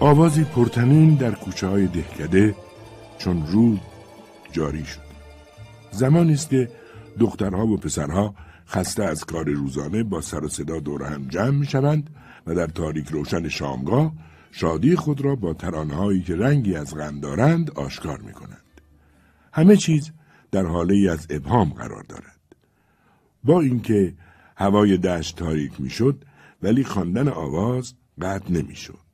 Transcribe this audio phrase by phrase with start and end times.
[0.00, 2.54] آوازی پرتنین در کوچه های دهکده
[3.18, 3.80] چون رود
[4.52, 5.00] جاری شد
[5.90, 6.70] زمانی است که
[7.18, 8.34] دخترها و پسرها
[8.68, 12.10] خسته از کار روزانه با سر و صدا دور هم جمع می شوند
[12.46, 14.12] و در تاریک روشن شامگاه
[14.50, 18.80] شادی خود را با ترانهایی که رنگی از غم دارند آشکار می کنند.
[19.52, 20.10] همه چیز
[20.50, 22.40] در حاله ای از ابهام قرار دارد.
[23.44, 24.14] با اینکه
[24.56, 26.24] هوای دشت تاریک می‌شد
[26.62, 29.07] ولی خواندن آواز قطع نمی‌شد.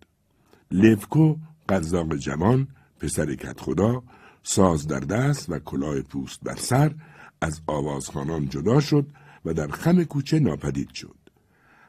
[0.75, 1.37] لفکو
[1.69, 2.69] قزاق جوان
[3.01, 4.03] پسر کت خدا
[4.43, 6.95] ساز در دست و کلاه پوست بر سر
[7.41, 9.07] از آوازخانان جدا شد
[9.45, 11.17] و در خم کوچه ناپدید شد.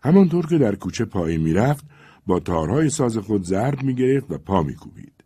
[0.03, 1.85] همانطور که در کوچه پای می‌رفت
[2.25, 5.23] با تارهای ساز خود ضرب می‌گرفت و پا میکوبید.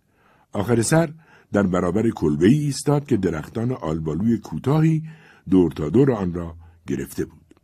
[0.52, 1.14] آخر سر
[1.52, 5.04] در برابر کلبه ای ایستاد که درختان آلبالوی کوتاهی
[5.50, 6.56] دور تا دور آن را
[6.88, 7.56] گرفته بود.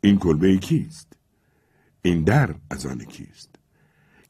[0.00, 1.12] این کلبه کیست؟
[2.02, 3.49] این در از آن کیست؟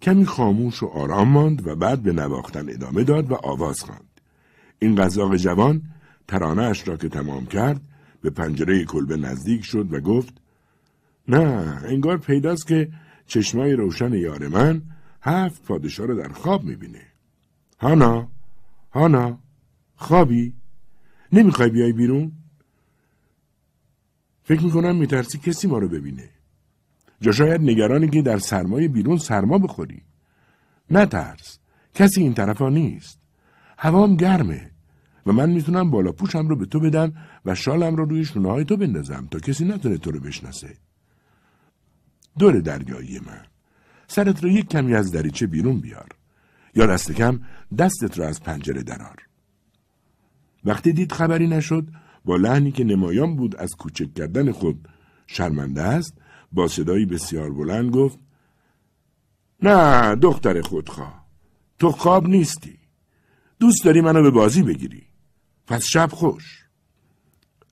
[0.02, 4.20] کمی خاموش و آرام ماند و بعد به نواختن ادامه داد و آواز خواند.
[4.78, 5.82] این قزاق جوان
[6.28, 7.80] ترانه اش را که تمام کرد
[8.22, 10.34] به پنجره کلبه نزدیک شد و گفت
[11.28, 11.38] نه
[11.84, 12.92] انگار پیداست که
[13.26, 14.82] چشمای روشن یار من
[15.22, 17.02] هفت پادشاه را در خواب می‌بینه.
[17.78, 18.28] هانا
[18.92, 19.38] هانا
[19.96, 20.54] خوابی؟
[21.32, 22.32] نمی‌خوای بیای بیرون؟
[24.42, 26.28] فکر می‌کنم میترسی کسی ما رو ببینه.
[27.20, 30.02] جا شاید نگرانی که در سرمای بیرون سرما بخوری.
[30.90, 31.58] نترس.
[31.94, 33.20] کسی این طرفا نیست.
[33.78, 34.70] هوام گرمه
[35.26, 37.12] و من می‌تونم بالا پوشم رو به تو بدم
[37.44, 40.76] و شالم رو روی شونه های تو بندازم تا کسی نتونه تو رو بشناسه.
[42.38, 43.44] دور دریایی من.
[44.06, 46.08] سرت رو یک کمی از دریچه بیرون بیار.
[46.74, 47.40] یا دست کم
[47.78, 49.16] دستت رو از پنجره درار.
[50.64, 51.88] وقتی دید خبری نشد
[52.24, 54.88] با لحنی که نمایان بود از کوچک کردن خود
[55.26, 56.14] شرمنده است
[56.52, 58.18] با صدایی بسیار بلند گفت
[59.62, 61.26] نه دختر خودخواه
[61.78, 62.78] تو خواب نیستی
[63.60, 65.10] دوست داری منو به بازی بگیری
[65.70, 66.64] پس شب خوش.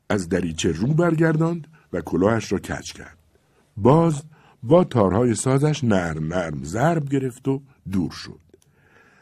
[0.09, 3.19] از دریچه رو برگرداند و کلاهش را کج کرد.
[3.77, 4.23] باز
[4.63, 8.41] با تارهای سازش نرم نرم ضرب گرفت و دور شد.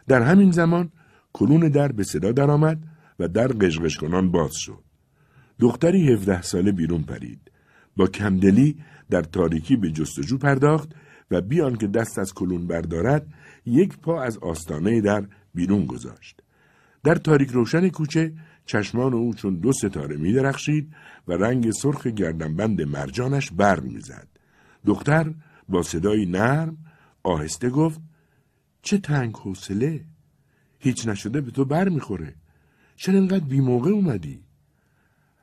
[0.08, 0.92] در همین زمان
[1.32, 2.82] کلون در به صدا درآمد
[3.18, 4.84] و در قشقش کنان باز شد.
[5.58, 7.50] دختری هفده ساله بیرون پرید.
[7.96, 8.76] با کمدلی
[9.10, 10.88] در تاریکی به جستجو پرداخت
[11.30, 13.26] و بیان که دست از کلون بردارد
[13.66, 15.24] یک پا از آستانه در
[15.54, 16.42] بیرون گذاشت.
[17.04, 18.32] در تاریک روشن کوچه
[18.66, 20.94] چشمان او چون دو ستاره می درخشید
[21.28, 24.28] و رنگ سرخ گردنبند مرجانش برق می‌زد.
[24.86, 25.34] دختر
[25.68, 26.76] با صدایی نرم
[27.22, 28.00] آهسته گفت
[28.82, 30.04] چه تنگ حوصله!
[30.78, 32.34] هیچ نشده به تو بر می‌خوره
[32.96, 34.44] چرا انقدر بی موقع اومدی؟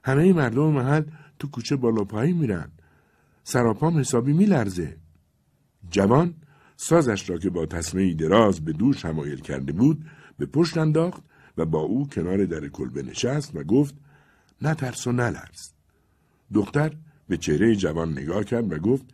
[0.03, 1.03] همه مردم محل
[1.39, 2.71] تو کوچه بالا پایی میرن.
[3.43, 4.97] سراپام حسابی میلرزه.
[5.89, 6.33] جوان
[6.75, 10.05] سازش را که با تصمیه دراز به دوش همایل کرده بود
[10.37, 11.23] به پشت انداخت
[11.57, 13.95] و با او کنار در کلبه نشست و گفت
[14.61, 15.71] نه ترس و نلرز
[16.53, 16.91] دختر
[17.27, 19.05] به چهره جوان نگاه کرد و گفت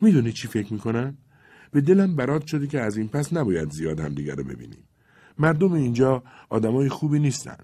[0.00, 1.16] می‌دونی چی فکر می‌کنم؟
[1.70, 4.88] به دلم برات شده که از این پس نباید زیاد همدیگر رو ببینیم.
[5.38, 7.56] مردم اینجا آدمای خوبی نیستن.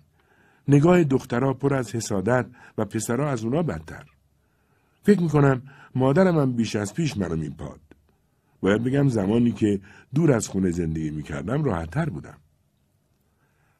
[0.68, 2.46] نگاه دخترها پر از حسادت
[2.78, 4.04] و پسرها از اونا بدتر.
[5.02, 5.62] فکر می‌کنم
[5.94, 7.80] مادرم هم بیش از پیش منو میپاد
[8.60, 9.80] باید بگم زمانی که
[10.14, 12.38] دور از خونه زندگی می‌کردم راحتتر بودم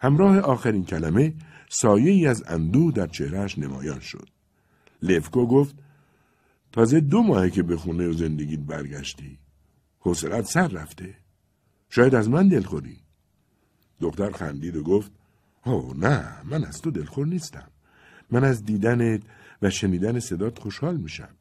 [0.00, 1.34] همراه آخرین کلمه
[1.69, 4.28] سایه ای از اندوه در چهرهش نمایان شد.
[5.03, 5.75] لفکو گفت
[6.73, 9.39] تازه دو ماهه که به خونه و زندگیت برگشتی.
[9.99, 11.15] حوصلت سر رفته.
[11.91, 12.99] شاید از من دلخوری.
[14.00, 15.12] دختر خندید و گفت
[15.65, 17.69] اوه نه من از تو دلخور نیستم.
[18.31, 19.23] من از دیدنت
[19.62, 21.34] و شنیدن صدات خوشحال میشم.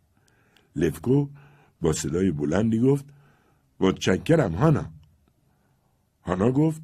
[0.75, 1.29] لفکو
[1.81, 3.05] با صدای بلندی گفت
[3.79, 4.91] متشکرم هانا.
[6.23, 6.81] هانا گفت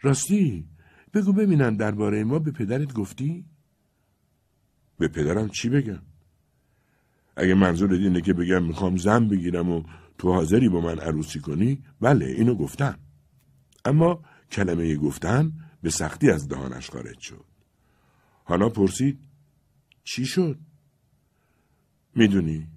[0.00, 0.68] راستی
[1.14, 3.44] بگو ببینم درباره ما به پدرت گفتی؟
[4.98, 6.02] به پدرم چی بگم؟
[7.36, 9.82] اگه منظور اینه که بگم می‌خوام زن بگیرم و
[10.18, 12.98] تو حاضری با من عروسی کنی بله اینو گفتم
[13.84, 15.52] اما کلمه گفتم
[15.82, 17.44] به سختی از دهانش خارج شد
[18.44, 19.18] حالا پرسید
[20.04, 20.58] چی شد؟
[22.14, 22.68] می‌دونی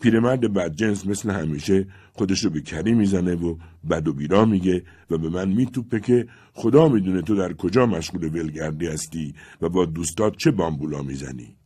[0.00, 3.56] پیرمرد بدجنس مثل همیشه خودشو به کری می‌زنه و
[3.90, 8.24] بد و بیرا میگه و به من میتوپه که خدا می‌دونه تو در کجا مشغول
[8.24, 11.56] ولگردی هستی و با دوستات چه بامبولا می‌زنی.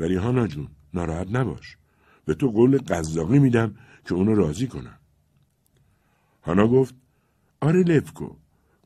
[0.00, 1.76] ولی هانا جون ناراحت نباش.
[2.24, 4.98] به تو قول قذاقی میدم که اونو راضی کنم.
[6.42, 6.94] هانا گفت
[7.60, 8.36] آره لفکو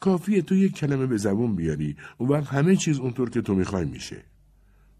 [0.00, 1.96] کافیه تو یک کلمه به زبون بیاری.
[2.18, 4.24] اون وقت همه چیز اونطور که تو می‌خوای میشه.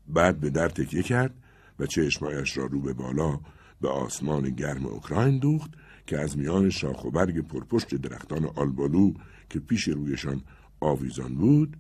[0.09, 1.35] بعد به در تکیه کرد
[1.79, 3.41] و چشمایش را رو به بالا
[3.83, 5.71] به آسمان گرم اوکراین دوخت
[6.07, 9.13] که از میان شاخ و برگ پرپشت درختان آلبالو
[9.51, 10.43] که پیش رویشان
[10.81, 11.77] آویزان بود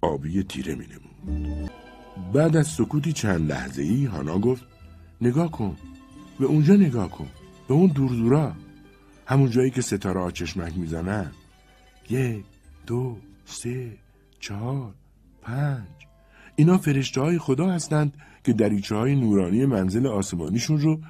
[0.00, 1.70] آبی تیره می نمود.
[2.32, 4.64] بعد از سکوتی چند لحظه ای هانا گفت
[5.20, 5.76] نگاه کن
[6.40, 7.28] به اونجا نگاه کن
[7.68, 8.52] به اون دور دورا
[9.26, 11.30] همون جایی که ستاره آچشمک می‌زنن
[12.10, 12.44] یک
[12.86, 13.92] دو سه
[14.40, 14.94] چهار
[15.42, 15.86] پنج
[16.56, 18.12] اینا فرشته های خدا هستند
[18.44, 21.00] که دریچه های نورانی منزل آسمانیشون رو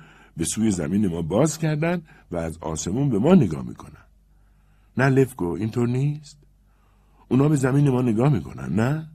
[0.45, 4.05] سوی زمین ما باز کردن و از آسمون به ما نگاه می‌کنن.
[4.97, 6.39] نه لفگو اینطور نیست؟
[7.29, 9.09] اونا به زمین ما نگاه می‌کنن نه؟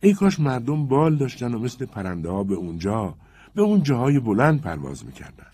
[0.00, 3.14] ای کاش مردم بال داشتن و مثل پرنده ها به اونجا
[3.54, 5.50] به اون جاهای بلند پرواز می‌کردن.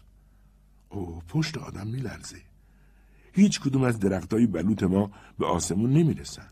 [0.89, 2.37] او پشت آدم میلرزه.
[3.33, 6.47] هیچ کدوم از درختای بلوط ما به آسمون نمی‌رسن.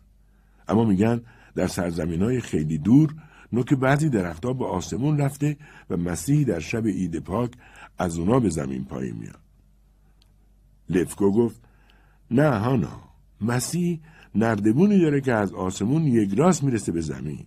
[0.69, 1.21] اما میگن
[1.55, 3.15] در سرزمین های خیلی دور
[3.53, 5.57] نوک بعضی درختها به آسمون رفته
[5.91, 7.51] و مسیح در شب عید پاک
[8.01, 9.41] از اونا به زمین پایین میاد.
[10.89, 11.61] لفکو گفت
[12.31, 13.01] نه هانا
[13.41, 14.01] مسیح
[14.35, 17.47] نردبونی داره که از آسمون یک راست می‌رسه به زمین.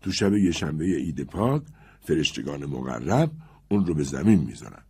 [0.00, 1.62] تو شب یه شنبه عید پاک
[2.00, 3.30] فرشتگان مقرب
[3.70, 4.82] اون رو به زمین می‌ذارن.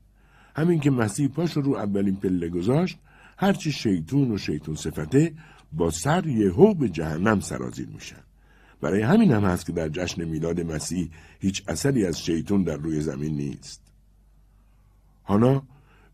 [0.56, 2.98] همین که مسیح پاش رو اولین پله گذاشت
[3.38, 5.34] هرچی شیطون و شیطون صفته
[5.72, 8.22] با سر یهو به جهنم سرازیر میشن.
[8.80, 11.10] برای همین هم هست که در جشن میلاد مسیح
[11.40, 13.83] هیچ اثری از شیطون در روی زمین نیست.
[15.24, 15.62] هانا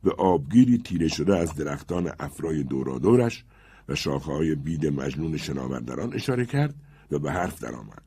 [0.05, 3.45] به آبگیری تیره شده از درختان افرای دورادورش
[3.89, 6.75] و شاخه های بید مجنون شناوردران اشاره کرد
[7.11, 8.03] و به حرف درآمد.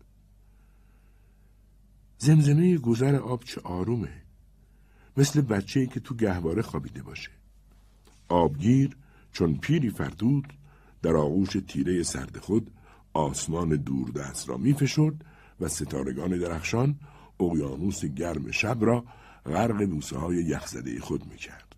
[2.17, 4.21] زمزمه گذر آب چه آرومه.
[5.17, 7.29] مثل بچه که تو گهواره خوابیده باشه.
[8.29, 8.97] آبگیر
[9.31, 10.53] چون پیری فرتود
[11.01, 12.71] در آغوش تیره سرد خود
[13.13, 15.25] آسمان دوردست را میفشرد
[15.59, 16.95] و ستارگان درخشان
[17.39, 19.05] اقیانوس گرم شب را
[19.45, 21.75] غرق بوسه های یخزده خود می‌کرد.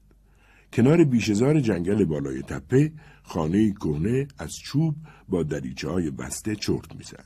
[0.73, 2.91] کنار بیشزار جنگل بالای تپه
[3.23, 4.95] خانه کهنه از چوب
[5.29, 7.25] با دریچه های بسته چرت می‌زد.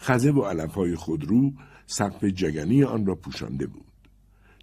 [0.00, 1.52] خزه و علف های خودرو
[1.86, 3.84] سقف جگنی آن را پوشانده بود.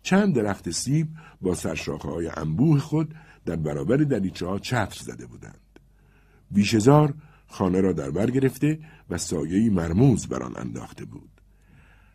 [0.04, 1.08] چند درخت سیب
[1.42, 5.60] با سرشاخه های انبوه خود در برابر دریچه ها چتر زده بودند.
[6.52, 7.14] بیشزار
[7.48, 8.80] خانه را در بر گرفته
[9.10, 11.30] و سایهی مرموز بر آن انداخته بود.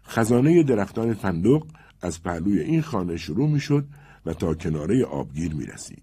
[0.06, 1.66] خزانه درختان فندق
[2.02, 3.84] از پهلوی این خانه شروع می شد
[4.26, 6.02] و تا کناره آبگیر می رسید.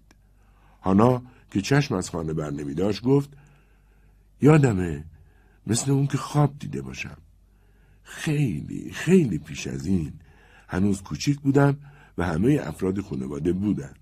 [0.82, 3.30] هانا که چشم از خانه بر نمی داشت گفت
[4.40, 5.04] یادمه
[5.66, 7.16] مثل اون که خواب دیده باشم.
[8.02, 10.12] خیلی خیلی پیش از این
[10.68, 11.76] هنوز کوچیک بودم
[12.18, 13.94] و همه افراد خانواده بودن.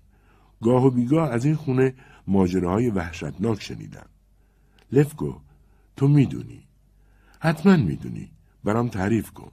[0.61, 1.93] گاه و بیگاه از این خونه
[2.27, 4.05] ماجراهای وحشتناک شنیدم.
[4.91, 5.35] لفگو
[5.97, 6.63] تو می‌دونی
[7.39, 8.31] حتما می‌دونی
[8.63, 9.51] برام تعریف کن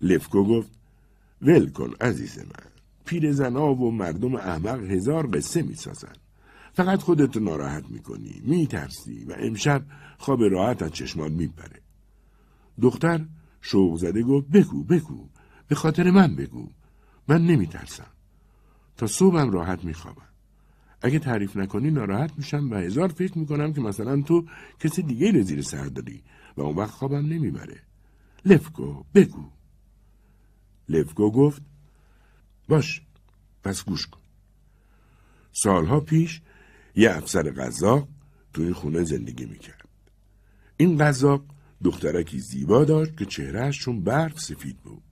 [0.00, 0.70] لفگو گفت
[1.42, 2.70] ول کن عزیز من.
[3.04, 6.12] پیر زنا و مردم احمق هزار قصه می‌سازن.
[6.72, 9.82] فقط خودتو ناراحت می‌کنی میترسی و امشب
[10.18, 11.80] خواب راحت از چشمات میپره.
[12.82, 13.26] دختر
[13.60, 15.28] شوق زده گفت بگو بگو
[15.68, 16.68] به خاطر من بگو.
[17.28, 18.10] من نمیترسم.
[18.96, 20.22] تا صبحم راحت میخوابم.
[21.02, 24.44] اگه تعریف نکنی ناراحت میشم و هزار فکر می‌کنم که مثلا تو
[24.80, 26.22] کسی دیگه رو زیر سر داری
[26.56, 27.80] و اون وقت خوابم نمی‌بره.
[28.44, 29.55] لفگو بگو.
[30.88, 31.62] لفگو گفت
[32.68, 33.02] باش
[33.64, 34.20] پس گوش کن.
[35.52, 36.40] سالها پیش
[36.94, 38.08] یه افسر قذاق
[38.52, 39.88] تو این خونه زندگی می‌کرد.
[40.76, 41.44] این قذاق
[41.84, 45.02] دخترکی زیبا داشت که چهرهش چون برف سفید بود.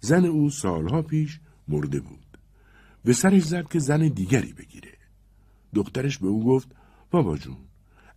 [0.00, 2.38] زن او سالها پیش مرده بود.
[3.04, 4.92] به سرش زد که زن دیگری بگیره.
[5.74, 6.68] دخترش به او گفت
[7.10, 7.56] بابا جون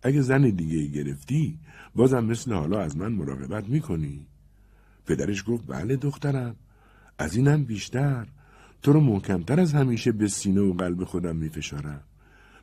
[0.02, 1.58] اگه زن دیگه گرفتی
[1.94, 4.26] بازم مثل حالا از من مراقبت می‌کنی؟
[5.06, 6.56] پدرش گفت بله دخترم.
[7.18, 8.26] از اینم بیشتر.
[8.82, 12.02] تو رو محکمتر از همیشه به سینه و قلب خودم میفشارم.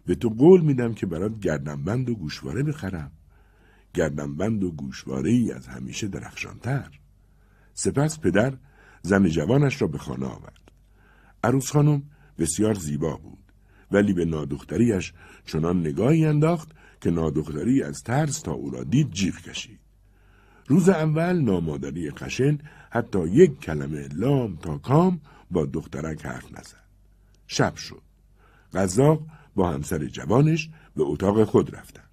[0.06, 3.12] به تو قول میدم که برات گردنبند و گوشواره بخرم.
[3.94, 6.90] گردنبند و گوشواره ای از همیشه درخشانتر.
[7.74, 8.54] سپس پدر
[9.02, 10.72] زن جوانش را به خانه آورد.
[11.44, 12.04] عروس خانم
[12.40, 13.40] بسیار زیبا بود
[13.92, 15.14] ولی به نادختریش
[15.46, 19.80] چنان نگاهی انداخت که نادختری از ترس تا او را دید جیغ کشید.
[20.68, 22.58] روز اول نامادری خشن
[22.94, 25.22] حتی یک کلمه لام تا کام
[25.52, 26.84] با دخترک حرف نزد.
[27.48, 28.02] شب شد.
[28.74, 32.10] قذاق با همسر جوانش به اتاق خود رفتند.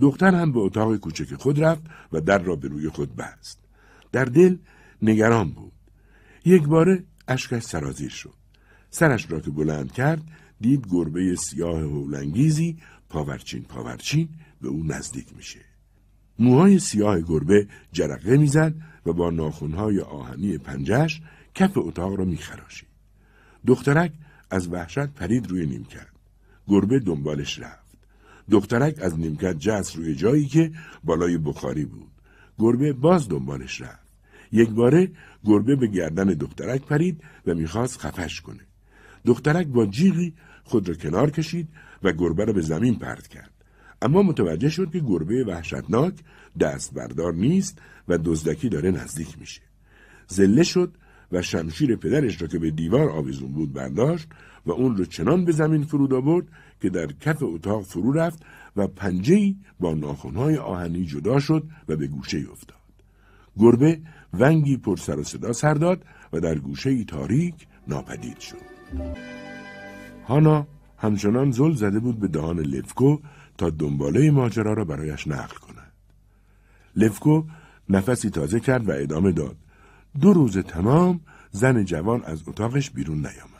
[0.00, 3.58] دختر هم به اتاق کوچک خود رفت و در را به روی خود بست.
[4.12, 4.56] در دل
[5.02, 5.72] نگران بود.
[6.44, 8.34] یک باره اشکش سرازیر شد.
[8.90, 10.22] سرش را که بلند کرد
[10.60, 14.28] دید گربه سیاه هولنگیزی پاورچین پاورچین
[14.60, 15.60] به او نزدیک میشه.
[16.38, 18.74] موهای سیاه گربه جرقه می‌زد
[19.06, 21.20] و با ناخونهای آهنی پنجش
[21.54, 22.88] کف اتاق را میخراشید.
[23.66, 24.12] دخترک
[24.50, 26.06] از وحشت پرید روی نیمکت.
[26.68, 27.92] گربه دنبالش رفت.
[28.50, 30.72] دخترک از نیمکت جست روی جایی که
[31.04, 32.10] بالای بخاری بود.
[32.58, 34.08] گربه باز دنبالش رفت.
[34.52, 35.10] یک باره
[35.44, 38.60] گربه به گردن دخترک پرید و می‌خواست خفش کنه.
[39.24, 41.68] دخترک با جیغی خود را کنار کشید
[42.02, 43.50] و گربه را به زمین پرد کرد.
[44.02, 46.14] اما متوجه شد که گربه وحشتناک
[46.60, 47.78] دست بردار نیست
[48.08, 49.62] و دزدکی داره نزدیک میشه
[50.26, 50.96] زله شد
[51.32, 54.28] و شمشیر پدرش را که به دیوار آویزون بود برداشت
[54.66, 56.46] و اون رو چنان به زمین فرود آورد
[56.80, 58.42] که در کف اتاق فرو رفت
[58.76, 62.76] و پنجهای با ناخونهای آهنی جدا شد و به گوشه افتاد.
[63.56, 64.00] گربه
[64.32, 67.54] ونگی پر سر و صدا سر داد و در گوشه تاریک
[67.88, 68.56] ناپدید شد.
[70.28, 70.66] هانا
[70.98, 73.18] همچنان زل زده بود به دهان لفکو
[73.58, 75.71] تا دنباله ماجرا را برایش نقل کند.
[76.96, 77.44] لفکو
[77.88, 79.56] نفسی تازه کرد و ادامه داد.
[80.20, 81.20] دو روز تمام
[81.50, 83.52] زن جوان از اتاقش بیرون نیامد.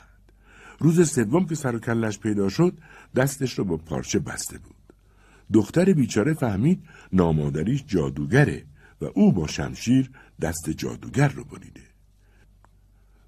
[0.79, 2.77] روز سوم که سر و کلش پیدا شد
[3.15, 4.75] دستش را با پارچه بسته بود.
[5.53, 8.65] دختر بیچاره فهمید نامادریش جادوگره
[9.01, 10.11] و او با شمشیر
[10.41, 11.81] دست جادوگر رو بریده.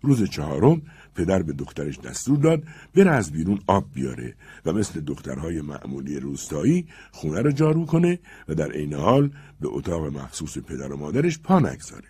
[0.01, 0.81] روز چهارم
[1.15, 2.63] پدر به دخترش دستور داد
[2.95, 8.19] بره از بیرون آب بیاره و مثل دخترهای معمولی روستایی خونه رو جارو کنه
[8.49, 9.31] و در عین حال
[9.61, 12.07] به اتاق مخصوص پدر و مادرش پا نگذاره.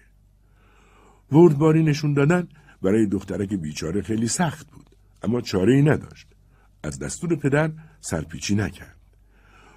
[1.31, 2.47] وردباری نشون دادن
[2.81, 4.89] برای دخترک بیچاره خیلی سخت بود
[5.23, 6.27] اما چاره ای نداشت.
[6.83, 7.71] از دستور پدر
[8.01, 8.95] سرپیچی نکرد.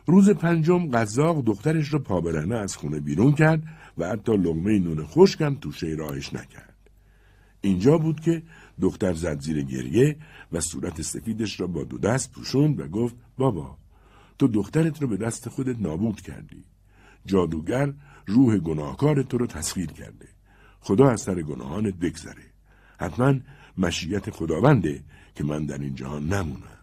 [0.06, 3.62] روز پنجم قزاق دخترش را پابرنه از خونه بیرون کرد
[3.98, 6.74] و حتی لغمه نون خشکم توشه راهش نکرد.
[7.60, 8.42] اینجا بود که
[8.80, 10.16] دختر زد زیر گریه
[10.52, 13.78] و صورت سفیدش را با دو دست پوشوند و گفت بابا
[14.38, 16.64] تو دخترت رو به دست خودت نابود کردی.
[17.26, 17.94] جادوگر
[18.26, 20.28] روح گناهکار تو رو تسخیر کرده.
[20.80, 22.44] خدا از سر گناهانت بگذره.
[22.98, 23.34] حتما
[23.78, 25.02] مشیت خداونده
[25.34, 26.78] که من در این جهان نمونم.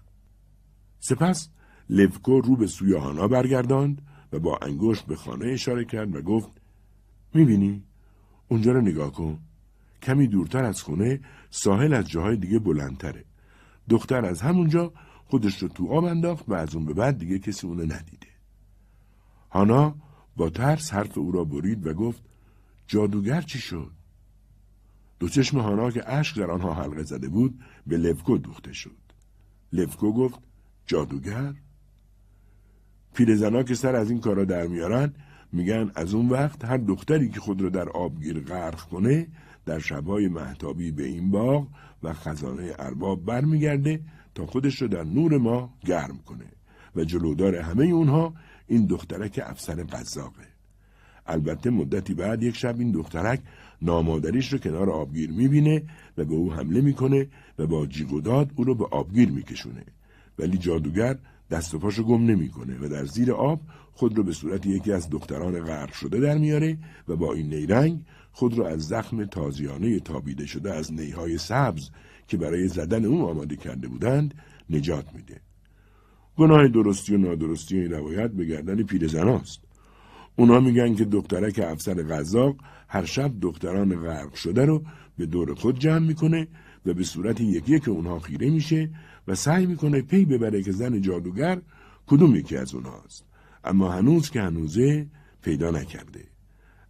[0.99, 1.49] سپس
[1.89, 6.49] لفکو رو به سوی هانا برگرداند و با انگشت به خانه اشاره کرد و گفت
[7.33, 7.83] می‌بینی؟
[8.47, 9.39] اونجا رو نگاه کن.
[10.05, 11.19] کمی دورتر از خونه
[11.49, 13.25] ساحل از جاهای دیگه بلندتره.
[13.89, 14.93] دختر از همونجا
[15.25, 18.27] خودش رو تو آب انداخت و از اون به بعد دیگه کسی اونو ندیده.
[19.51, 19.95] هانا
[20.35, 22.23] با ترس حرف او را برید و گفت
[22.87, 23.91] جادوگر چی شد؟
[25.19, 28.97] دو چشم هانا که اشک در آنها حلقه زده بود به لفکو دوخته شد.
[29.73, 30.39] لفکو گفت
[30.85, 31.53] جادوگر؟
[33.13, 35.13] پیرزنا که سر از این کارا در میارن
[35.51, 39.27] میگن از اون وقت هر دختری که خود را در آبگیر غرق کنه
[39.65, 41.67] در شبهای محتابی به این باغ
[42.03, 43.99] و خزانه ارباب برمیگرده
[44.35, 46.45] تا خودش رو در نور ما گرم کنه
[46.95, 48.33] و جلودار همه اونها
[48.67, 50.47] این دخترک افسر قزاقه.
[51.27, 53.41] البته مدتی بعد یک شب این دخترک
[53.81, 55.83] نامادریش رو کنار آبگیر می‌بینه
[56.17, 57.27] و به او حمله می‌کنه
[57.59, 59.83] و با جیغ و داد او رو به آبگیر میکشونه.
[60.39, 61.17] ولی جادوگر
[61.51, 63.61] دست و پاشو گم نمی‌کنه و در زیر آب
[63.93, 68.01] خود رو به صورت یکی از دختران غرق شده در میاره و با این نیرنگ
[68.35, 71.89] خود را از زخم تازیانه تابیده شده از نیهای سبز
[72.27, 74.33] که برای زدن او آماده کرده بودند
[74.69, 75.41] نجات میده.
[76.37, 79.59] گناه درستی و نادرستی این روایت به گردن پیرزناست.
[80.35, 82.55] اونا میگن که دخترک افسر غذاق
[82.87, 84.83] هر شب دختران غرق شده رو
[85.17, 86.47] به دور خود جمع می‌کنه
[86.85, 88.89] و به صورت یکی که اونها خیره میشه
[89.27, 91.61] و سعی می‌کنه پی ببره که زن جادوگر
[92.07, 93.25] کدوم یکی از اونهاست
[93.63, 95.07] اما هنوز که هنوزه
[95.41, 96.34] پیدا نکرده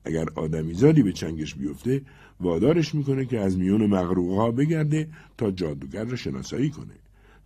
[0.06, 2.02] اگر آدمیزادی به چنگش بیفته
[2.40, 5.08] وادارش می‌کنه که از میون مغروقها بگرده
[5.38, 6.94] تا جادوگر را شناسایی کنه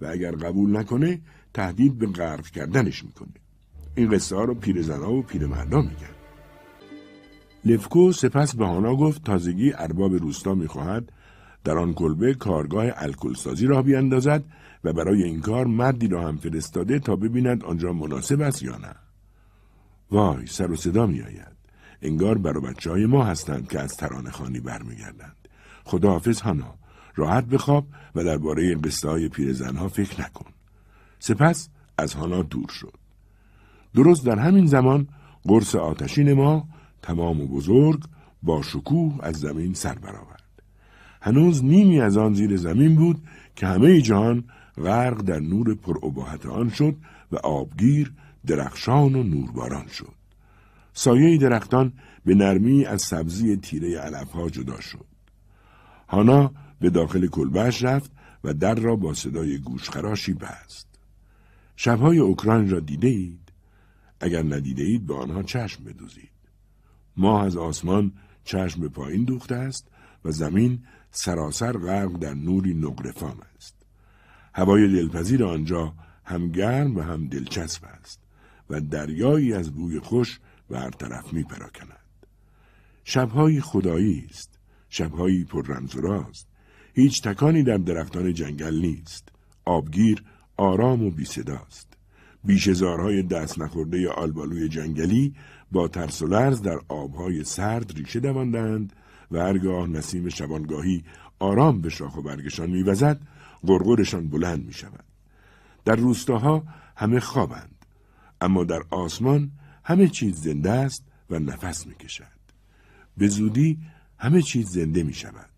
[0.01, 1.19] و اگر قبول نکنه
[1.53, 3.33] تهدید به غرق کردنش می‌کنه.
[3.95, 6.15] این قصه ها رو پیرزنها و پیرمردا میگن.
[7.65, 11.11] لفکو سپس به هانا گفت تازگی ارباب روستا می‌خواهد
[11.63, 14.43] در آن کلبه کارگاه الکلسازی را بیاندازد
[14.83, 18.95] و برای این کار مردی را هم فرستاده تا ببیند آنجا مناسب است یا نه.
[20.11, 21.58] وای سر و صدا می آید.
[22.01, 25.35] انگار برا بچه های ما هستند که از ترانه خانی برمیگردند.
[25.83, 26.75] خداحافظ هانا
[27.15, 30.45] راحت بخواب و درباره قصه های پیرزنها فکر نکن.
[31.19, 32.93] سپس از هانا دور شد.
[33.95, 35.07] درست در همین زمان
[35.43, 36.67] قرص آتشین ما
[37.01, 38.03] تمام و بزرگ
[38.43, 40.43] با شکوه از زمین سر برآورد.
[41.21, 43.23] هنوز نیمی از آن زیر زمین بود
[43.55, 44.43] که همه جهان
[44.77, 46.95] غرق در نور پرعباحت آن شد
[47.31, 48.13] و آبگیر
[48.45, 50.18] درخشان و نورباران شد.
[50.93, 51.93] سایه درختان
[52.25, 55.05] به نرمی از سبزی تیره علفها جدا شد.
[56.09, 58.11] هانا به داخل کلبهش رفت
[58.43, 60.87] و در را با صدای گوشخراشی بست.
[61.75, 63.51] شبهای اوکراین را دیده اید؟
[64.19, 66.29] اگر ندیده اید به آنها چشم بدوزید.
[67.17, 68.11] ماه از آسمان
[68.43, 69.87] چشم به پایین دوخته است
[70.25, 73.75] و زمین سراسر غرق در نوری نقرفام است.
[74.53, 75.93] هوای دلپذیر آنجا
[76.23, 78.19] هم گرم و هم دلچسب است
[78.69, 82.25] و دریایی از بوی خوش بر طرف می پراکند.
[83.03, 84.59] شبهایی خدایی است.
[84.89, 86.47] شبهایی پر رمز و راست.
[86.93, 89.29] هیچ تکانی در درختان جنگل نیست.
[89.65, 90.23] آبگیر
[90.57, 91.87] آرام و بی صداست.
[92.43, 95.35] بیشزارهای دست نخورده آلبالوی جنگلی
[95.71, 98.93] با ترس و لرز در آبهای سرد ریشه دواندند
[99.31, 101.03] و هرگاه نسیم شبانگاهی
[101.39, 103.19] آرام به شاخ و برگشان میوزد
[103.67, 105.03] غرغرشان بلند می شود.
[105.85, 106.63] در روستاها
[106.95, 107.85] همه خوابند
[108.41, 109.51] اما در آسمان
[109.89, 112.39] همه چیز زنده است و نفس می کشد.
[113.17, 113.79] به زودی
[114.17, 115.49] همه چیز زنده می شود.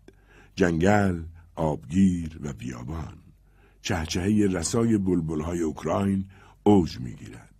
[0.56, 1.22] جنگل،
[1.54, 3.18] آبگیر و بیابان.
[3.82, 6.24] چهچهه رسای بلبلهای اوکراین
[6.62, 7.54] اوج می گیرد.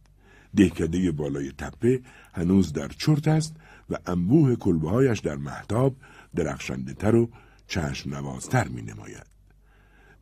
[0.57, 2.01] دهکده بالای تپه
[2.33, 3.57] هنوز در چرت است
[3.91, 5.97] و انبوه کلبههایش در محتاب
[6.35, 7.31] درخشنده تر و
[7.67, 9.27] چشم نوازتر می نماید.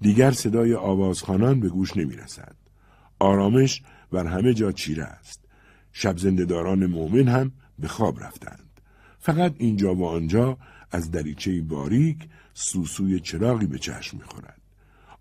[0.00, 2.56] دیگر صدای آوازخانان به گوش نمی رسد.
[3.18, 5.39] آرامش بر همه جا چیره است.
[5.92, 8.80] شب زندهداران مؤمن هم به خواب رفتند.
[9.18, 10.58] فقط اینجا و آنجا
[10.90, 14.60] از دریچه باریک سوسوی چراغی به چشم می‌خورد.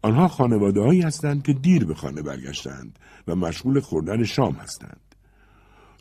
[0.02, 5.16] آنها خانواده هایی هستند که دیر به خانه برگشتند و مشغول خوردن شام هستند.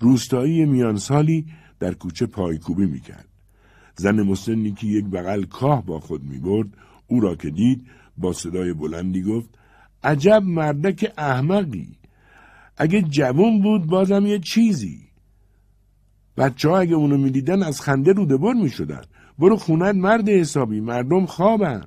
[0.01, 1.47] روستایی میانسالی
[1.81, 3.29] در کوچه پایکوبی می‌کرد.
[3.97, 6.69] زن مسنی که یک بغل کاه با خود می‌برد
[7.07, 7.87] او را که دید
[8.19, 9.59] با صدای بلندی گفت
[10.03, 11.99] عجب مردک احمقی
[12.79, 15.09] اگه جوون بود بازم یه چیزی.
[16.37, 19.03] بچه ها اگه اونو می‌دیدن از خنده روده بر می‌شدن.
[19.39, 21.85] برو خونت مرد حسابی مردم خوابن.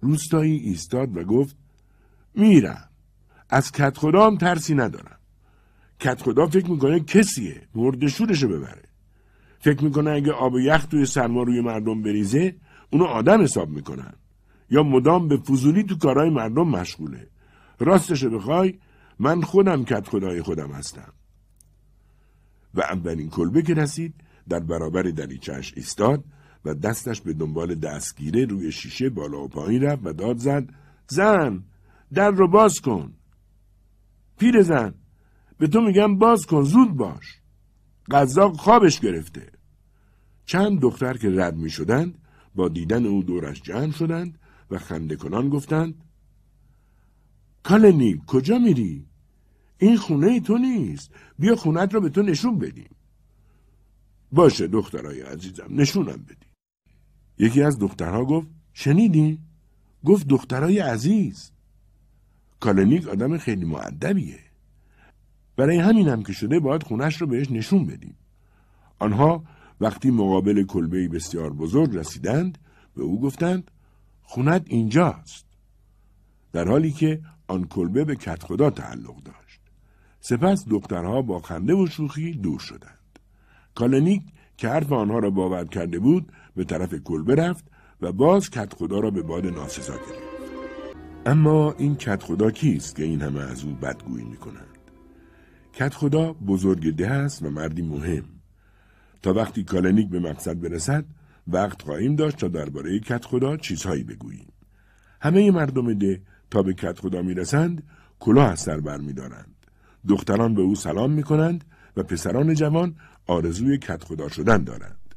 [0.00, 1.56] روستایی ایستاد و گفت
[2.34, 2.88] میرم.
[3.50, 5.18] از کت خدام ترسی ندارم.
[6.00, 8.82] کت خدا فکر می‌کنه کسیه مردشورشو ببره.
[9.58, 12.56] فکر می‌کنه اگه آب یخ توی سرما روی مردم بریزه
[12.90, 14.12] اونو آدم حساب می‌کنن.
[14.70, 17.28] یا مدام به فضولی تو کارهای مردم مشغوله.
[17.78, 18.74] راستش بخوای
[19.18, 21.12] من خودم کت خدای خودم هستم.
[22.74, 24.14] و اولین کلبه که رسید
[24.48, 26.24] در برابر دریچهش ایستاد
[26.64, 30.68] و دستش به دنبال دستگیره روی شیشه بالا و پایین رفت و داد زد
[31.08, 31.64] زن
[32.12, 33.12] در رو باز کن.
[34.38, 34.94] پیر زن
[35.58, 37.40] به تو میگم باز کن زود باش.
[38.10, 39.52] قزاق خوابش گرفته.
[40.46, 42.18] چند دختر که رد می شدند
[42.54, 44.38] با دیدن او دورش جمع شدند
[44.70, 45.94] و خنده کنان گفتند
[47.64, 49.06] کالنی کجا میری؟
[49.78, 51.10] این خونه ای تو نیست.
[51.38, 52.90] بیا خونت را به تو نشون بدیم.
[54.32, 56.46] باشه دخترای عزیزم نشونم بدی.
[57.38, 59.38] یکی از دخترها گفت شنیدی؟
[60.04, 61.50] گفت دخترای عزیز.
[62.60, 64.38] کالنیک آدم خیلی معدبیه
[65.56, 68.16] برای همین هم که شده باید خونش رو بهش نشون بدیم.
[68.98, 69.44] آنها
[69.80, 72.58] وقتی مقابل کلبه بسیار بزرگ رسیدند
[72.96, 73.70] به او گفتند
[74.22, 75.46] خونت اینجاست.
[76.52, 79.60] در حالی که آن کلبه به کت خدا تعلق داشت.
[80.20, 83.18] سپس دخترها با خنده و شوخی دور شدند.
[83.74, 84.22] کالنیک
[84.56, 87.64] که حرف آنها را باور کرده بود به طرف کلبه رفت
[88.00, 90.34] و باز کدخدا را به باد ناسزا گرفت.
[91.26, 94.78] اما این کدخدا کیست که این همه از او بدگویی می کنند؟
[95.72, 98.24] کدخدا بزرگ ده است و مردی مهم.
[99.22, 101.04] تا وقتی کالنیک به مقصد برسد
[101.46, 104.52] وقت خواهیم داشت تا درباره کدخدا چیزهایی بگوییم.
[105.20, 107.82] همه مردم ده تا به کدخدا می‌رسند
[108.20, 109.54] کلاه از سر برمیدارند
[110.08, 111.64] دختران به او سلام می‌کنند
[111.96, 112.94] و پسران جوان
[113.26, 115.14] آرزوی کت خدا شدن دارند.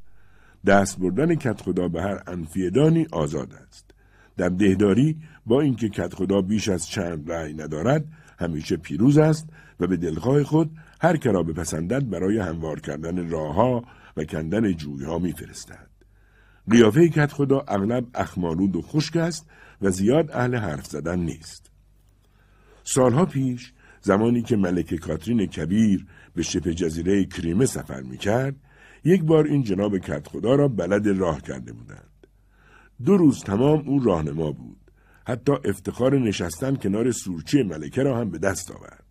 [0.66, 3.92] دست بردن کت خدا به هر انفیدانی آزاد است.
[4.38, 8.06] در دهداری با اینکه کت خدا بیش از چند رأی ندارد
[8.40, 13.84] همیشه پیروز است و به دلخواه خود هر کرا بپسندد برای هموار کردن راهها
[14.18, 15.88] و کندن جویها میفرستد.
[16.72, 19.50] قیافه کت خدا اغلب اخمالود و خشک است
[19.82, 21.72] و زیاد اهل حرف زدن نیست.
[22.84, 28.56] سالها پیش زمانی که ملک کاترین کبیر به شبه جزیره کریمه سفر می کرد،
[29.04, 32.28] یک بار این جناب کت خدا را بلد راه کرده بودند.
[33.06, 34.78] دو روز تمام او راهنما بود.
[35.28, 39.06] حتی افتخار نشستن کنار سورچی ملکه را هم به دست آورد.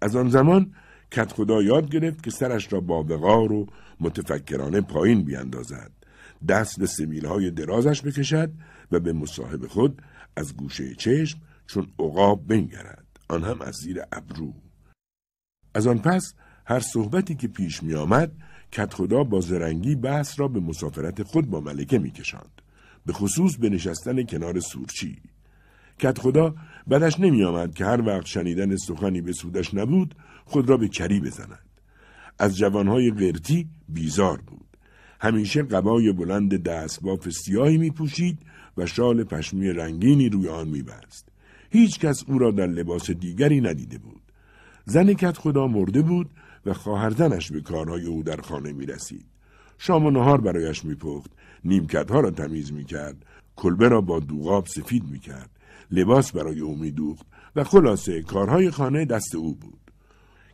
[0.00, 0.72] از آن زمان
[1.10, 3.66] کت خدا یاد گرفت که سرش را با وقار و
[4.00, 5.90] متفکرانه پایین بیاندازد
[6.48, 8.50] دست به سمیل های درازش بکشد
[8.92, 10.02] و به مصاحب خود
[10.36, 13.06] از گوشه چشم چون عقاب بنگرد.
[13.28, 14.54] آن هم از زیر ابرو.
[15.74, 18.32] از آن پس هر صحبتی که پیش می آمد
[18.72, 22.62] کت خدا با زرنگی بحث را به مسافرت خود با ملکه می کشند.
[23.06, 25.18] به خصوص به نشستن کنار سورچی.
[25.98, 26.54] کت خدا
[26.90, 31.20] بدش نمی آمد که هر وقت شنیدن سخنی به سودش نبود خود را به کری
[31.20, 31.66] بزند.
[32.38, 34.66] از جوانهای قرتی بیزار بود.
[35.20, 38.38] همیشه قبای بلند دستباف سیاهی می پوشید
[38.76, 41.28] و شال پشمی رنگینی روی آن می بست.
[41.70, 44.22] هیچ کس او را در لباس دیگری ندیده بود.
[44.84, 46.30] زن کت خدا مرده بود
[46.66, 49.26] و خواهرزنش به کارهای او در خانه می رسید.
[49.78, 51.30] شام و نهار برایش می پخت.
[51.64, 53.26] نیمکتها را تمیز می کرد.
[53.56, 55.50] کلبه را با دوغاب سفید می کرد.
[55.90, 59.80] لباس برای او می دوخت و خلاصه کارهای خانه دست او بود.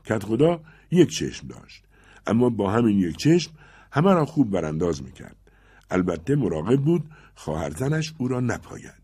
[0.05, 1.85] کت خدا یک چشم داشت.
[2.27, 3.53] اما با همین یک چشم
[3.93, 5.37] همه را خوب برانداز می کرد.
[5.91, 9.03] البته مراقب بود خواهرزنش او را نپاید.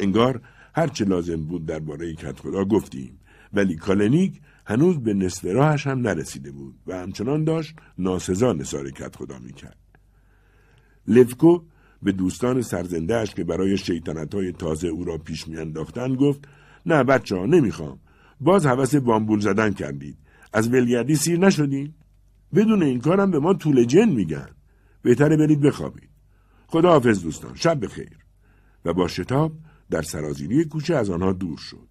[0.00, 0.40] انگار
[0.74, 3.18] هرچه لازم بود درباره کت خدا گفتیم
[3.52, 9.16] ولی کالنیک هنوز به نصف راهش هم نرسیده بود و همچنان داشت ناسزا نثار کت
[9.16, 9.76] خدا می‌کرد.
[11.08, 11.62] لفکو
[12.02, 16.48] به دوستان سرزندهش که برای شیطنت های تازه او را پیش میانداختند گفت
[16.86, 17.98] نه بچه ها نمی‌خوام.
[18.40, 20.16] باز حوث بامبول زدن کردید.
[20.52, 21.94] از ولگردی سیر نشدین؟
[22.54, 24.48] بدون این کارم به ما طول جن میگن.
[25.02, 26.09] بهتره برید بخوابید.
[26.70, 28.18] خدا حافظ دوستان شب بخیر.
[28.84, 29.52] و با شتاب
[29.90, 31.88] در سرازیری کوچه از آنها دور شد.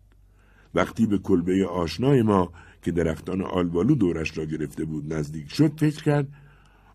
[0.76, 6.04] وقتی به کلبه آشنای ما که درختان آلبالو دورش را گرفته بود نزدیک شد فکر
[6.04, 6.28] کرد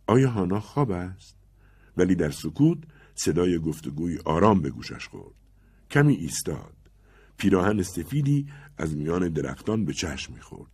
[0.06, 1.36] آیا هانا خواب است؟
[1.96, 2.78] ولی در سکوت
[3.14, 5.34] صدای گفتگوی آرام به گوشش خورد.
[5.90, 6.74] کمی ایستاد.
[7.36, 8.46] پیراهن سفیدی
[8.78, 10.70] از میان درختان به چشم می‌خورد.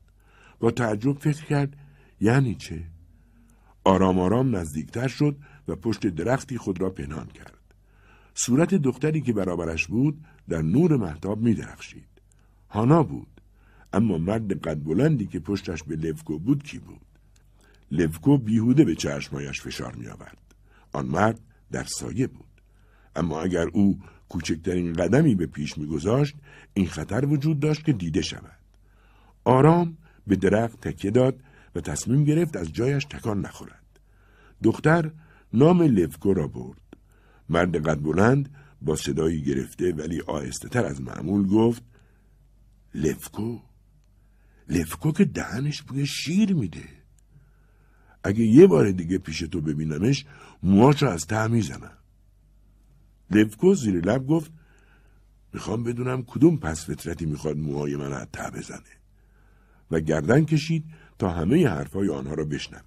[0.60, 1.76] با تعجب فکر کرد
[2.20, 2.84] یعنی چه؟
[3.84, 5.36] آرام آرام نزدیکتر شد
[5.70, 7.58] و پشت درختی خود را پنهان کرد.
[8.34, 12.08] صورت دختری که برابرش بود در نور محتاب می درخشید.
[12.70, 13.40] هانا بود
[13.92, 17.00] اما مرد قد بلندی که پشتش به لفکو بود کی بود؟
[17.90, 20.38] لفکو بیهوده به چشمایش فشار می آورد.
[20.92, 21.40] آن مرد
[21.72, 22.46] در سایه بود.
[23.16, 26.36] اما اگر او کوچکترین قدمی به پیش میگذاشت
[26.74, 28.58] این خطر وجود داشت که دیده شود.
[29.44, 31.40] آرام به درخت تکیه داد
[31.74, 34.00] و تصمیم گرفت از جایش تکان نخورد.
[34.62, 35.10] دختر
[35.52, 36.80] نام لفکو را برد.
[37.48, 41.82] مرد قد بلند با صدایی گرفته ولی آهسته تر از معمول گفت
[42.94, 43.58] لفکو؟
[44.68, 46.84] لفکو که دهنش بوی شیر میده.
[48.24, 50.26] اگه یه بار دیگه پیش تو ببینمش
[50.62, 51.98] موهاشو از ته می‌زنم.
[53.30, 54.50] لفکو زیر لب گفت
[55.52, 58.80] می‌خوام بدونم کدوم پس فطرتی می‌خواد موهای من از ته بزنه.
[59.90, 60.84] و گردن کشید
[61.18, 62.84] تا همه حرفهای آنها را بشنود.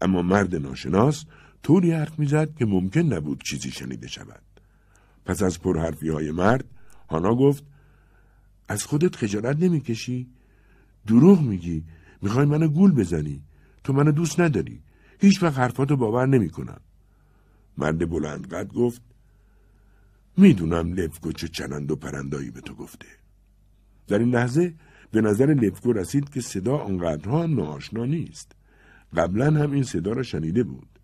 [0.00, 1.24] اما مرد ناشناس
[1.66, 4.42] طوری حرف می‌زد که ممکن نبود چیزی شنیده شود.
[5.24, 6.64] پس از پرحرفی های مرد
[7.10, 7.64] هانا گفت
[8.68, 10.26] از خودت خجالت نمی‌کشی؟
[11.06, 11.84] دروغ میگی.
[12.22, 13.42] می‌خوای منو گول بزنی؟
[13.84, 14.82] تو منو دوست نداری.
[15.20, 16.80] هیچ وقت حرفاتو باور نمی‌کنم.
[17.78, 19.02] مرد بلند قد گفت
[20.36, 23.06] می‌دونم لفکو چه چنند و پرندایی به تو گفته.
[24.06, 24.74] در این لحظه
[25.10, 28.52] به نظر لفکو رسید که صدا آنقدرها ناآشنا نیست.
[29.16, 30.95] قبلا هم این صدا را شنیده بود.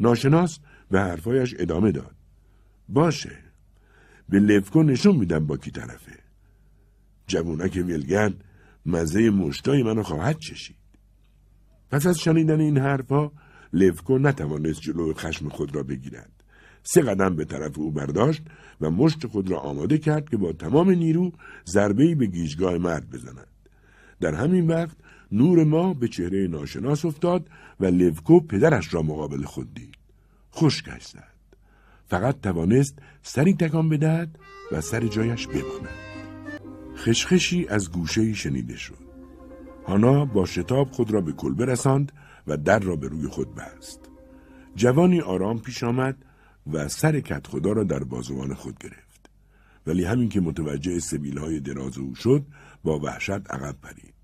[0.00, 0.58] ناشناس
[0.90, 2.14] به حرفایش ادامه داد.
[2.88, 3.36] باشه.
[4.28, 6.18] به لفکو نشون میدم با کی طرفه.
[7.26, 8.44] جوونک ولگرد
[8.86, 10.76] مزه مشتای منو خواهد چشید.
[11.90, 13.32] پس از شنیدن این حرفها
[13.72, 16.32] لفکو نتوانست جلو خشم خود را بگیرد.
[16.82, 18.42] سه قدم به طرف او برداشت
[18.80, 21.32] و مشت خود را آماده کرد که با تمام نیرو
[21.66, 23.46] ضربه‌ای به گیجگاه مرد بزند.
[24.20, 24.96] در همین وقت
[25.32, 27.48] نور ما به چهره ناشناس افتاد
[27.80, 29.94] و لوکو پدرش را مقابل خود دید.
[30.54, 31.38] خشکش زد
[32.08, 34.38] فقط توانست سری تکان بدهد
[34.72, 35.88] و سر جایش بماند.
[36.96, 39.08] خشخشی از گوشه شنیده شد.
[39.86, 42.12] هانا با شتاب خود را به کلبه رساند
[42.46, 44.00] و در را به روی خود بست.
[44.76, 46.16] جوانی آرام پیش آمد
[46.72, 49.30] و سر کت خدا را در بازوان خود گرفت.
[49.86, 51.62] ولی همین که متوجه سبیل های
[51.98, 52.46] او شد
[52.84, 54.17] با وحشت عقب پرید.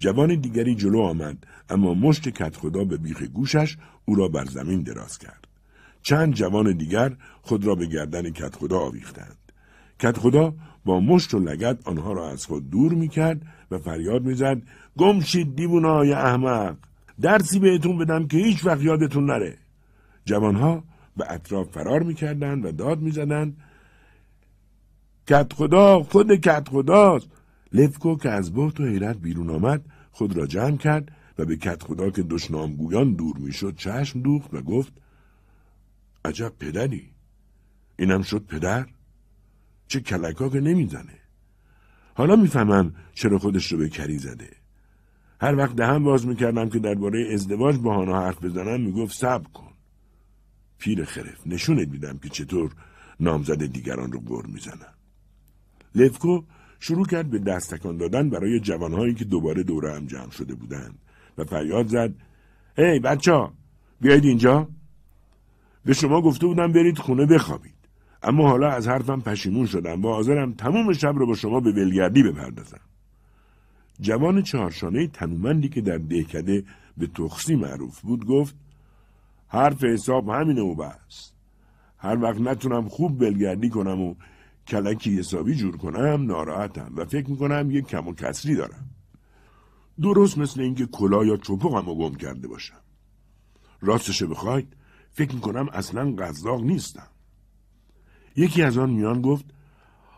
[0.00, 4.82] جوان دیگری جلو آمد اما مشت کت خدا به بیخ گوشش او را بر زمین
[4.82, 5.48] دراز کرد.
[6.02, 9.36] چند جوان دیگر خود را به گردن کت خدا آویختند.
[9.98, 14.22] کت خدا با مشت و لگت آنها را از خود دور می کرد و فریاد
[14.22, 14.62] می‌زد
[14.98, 16.76] گم شید دیوونای احمق!
[17.20, 19.56] درسی بهتون بدم که هیچ وقت یادتون نره!
[20.24, 20.84] جوانها
[21.16, 23.56] به اطراف فرار می‌کردند و داد می‌زدند
[25.28, 27.28] کت خدا خود کت خداست!
[27.72, 31.82] لفکو که از بحت و حیرت بیرون آمد خود را جمع کرد و به کت
[31.82, 34.92] خدا که دشنامگویان دور می‌شد چشم دوخت و گفت
[36.24, 37.10] عجب پدری
[37.98, 38.86] اینم شد پدر؟
[39.88, 41.18] چه کلکا که نمی‌زنه؟
[42.14, 44.50] حالا می‌فهمم چرا خودش رو به کری زده.
[45.40, 49.72] هر وقت دهم باز می‌کردم که درباره ازدواج با هانا حرف بزنم می‌گفت صبر کن.
[50.78, 52.72] پیر خرف نشونت میدم که چطور
[53.20, 54.94] نامزد دیگران رو گر می‌زنم.
[55.94, 56.42] لفکو
[56.80, 60.98] شروع کرد به دستکان دادن برای جوانهایی که دوباره دوره هم جمع شده بودند
[61.38, 62.12] و فریاد زد
[62.76, 63.52] هی hey, بچه ها
[64.00, 64.68] بیایید اینجا.
[65.84, 67.74] به شما گفته بودم برید خونه بخوابید
[68.22, 72.22] اما حالا از حرفم پشیمون شدم و حاضرم تمام شب رو با شما به ولگردی
[72.22, 72.80] بپردازم.
[74.00, 76.64] جوان چهارشانه تنومندی که در دهکده
[76.96, 78.54] به تخصی معروف بود گفت
[79.48, 81.32] حرف حساب همینه و بس.
[81.98, 84.14] هر وقت نتونم خوب بلگردی کنم و
[84.70, 88.90] کلکی حسابی جور کنم ناراحتم و فکر می‌کنم یک کم و کسری دارم.
[90.00, 92.80] درست مثل اینکه کلا یا چپقم رو گم کرده باشم.
[93.80, 94.76] راستش بخواید
[95.10, 97.08] فکر می‌کنم اصلا قذاق نیستم.
[98.36, 99.44] یکی از آن میان گفت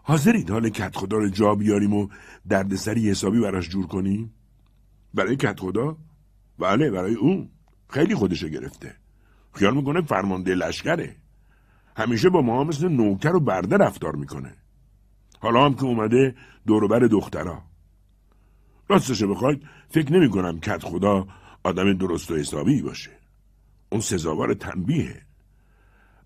[0.02, 2.08] حاضرید حال کت خدا رو جا بیاریم و
[2.48, 4.34] دردسری حسابی براش جور کنیم؟
[5.14, 5.96] برای کت خدا
[6.58, 7.48] بله برای اون.
[7.90, 8.94] خیلی خودشو گرفته.
[9.52, 11.16] خیال می‌کنه فرمانده لشکره.
[11.96, 14.57] همیشه با ما مثل نوکر و برده رفتار می‌کنه.
[15.40, 16.35] حالا هم که اومده
[16.66, 17.62] دوروبر دخترا.
[18.88, 21.26] راستش بخواید فکر نمی کنم کت خدا
[21.64, 23.11] آدم درست و حسابی باشه.
[23.92, 25.22] اون سزاوار تنبیهه.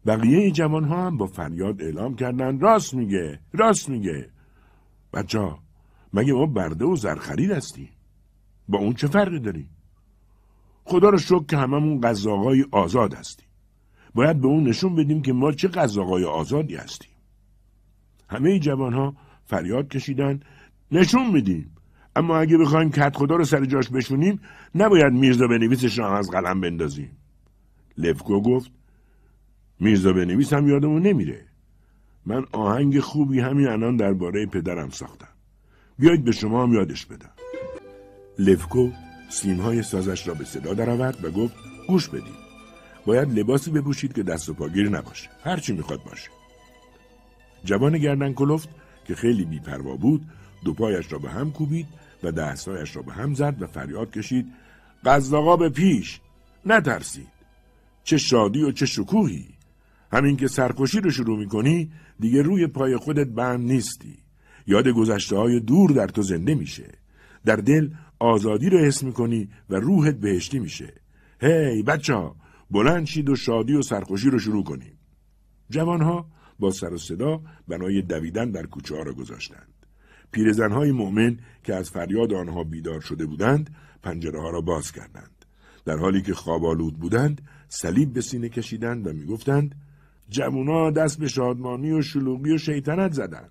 [0.07, 4.31] بقیه جوان ها هم با فریاد اعلام کردن راست میگه راست میگه.
[5.12, 5.50] بچه
[6.12, 7.88] مگه ما برده و زرخرید هستیم؟
[8.68, 9.70] با اون چه فرقی داریم؟
[10.85, 13.45] خدا رو شکر که هممون قزاقای آزاد هستیم.
[14.16, 17.11] باید به اون نشون بدیم که ما چه قزاقای آزادی هستیم.
[18.29, 20.40] همه جوان ها فریاد کشیدن
[20.92, 21.70] نشون میدیم.
[22.16, 24.40] اما اگه بخوایم کت خدا رو سر جاش بشونیم
[24.74, 27.11] نباید میرزا بنویسش را از قلم بندازیم.
[27.98, 28.70] لفکو گفت
[29.81, 31.44] میرزا بنویس هم یادمون نمیره.
[32.26, 35.29] من آهنگ خوبی همین الان درباره پدرم ساختم.
[35.98, 37.33] بیایید به شما هم یادش بدم.
[38.38, 38.90] لفکو
[39.29, 41.55] سیمهای سازش را به صدا درآورد و گفت
[41.88, 42.45] گوش بدید.
[43.07, 45.29] باید لباسی بپوشید که دست و پاگیر نباشه.
[45.45, 46.31] هرچی می‌خواد باشه.
[47.64, 48.69] جوان گردن کلفت
[49.05, 50.27] که خیلی بیپروا بود
[50.64, 51.87] دو پایش را به هم کوبید
[52.23, 54.47] و دستهایش را به هم زد و فریاد کشید
[55.05, 56.21] قزاقا به پیش
[56.66, 57.29] نترسید.
[58.05, 59.47] چه شادی و چه شکوهی.
[60.12, 64.19] همین که سرکشی رو شروع می‌کنی دیگه روی پای خودت بند نیستی.
[64.66, 66.92] یاد گذشته های دور در تو زنده میشه.
[67.45, 70.92] در دل آزادی رو حس می‌کنی و روحت بهشتی میشه.
[71.40, 72.37] هی hey, بچه ها
[72.70, 74.98] بلند شید و شادی و سرخوشی رو شروع کنیم.
[75.70, 76.26] جوانها
[76.59, 79.72] با سر و صدا بنای دویدن در کوچه ها را گذاشتند.
[80.33, 85.44] پیرزنهای مؤمن که از فریاد آنها بیدار شده بودند پنجره ها را باز کردند.
[85.85, 89.74] در حالی که خواب آلود بودند صلیب به سینه کشیدند و می‌گفتند
[90.29, 93.50] جوونا دست به شادمانی و شلوغی و شیطنت زدند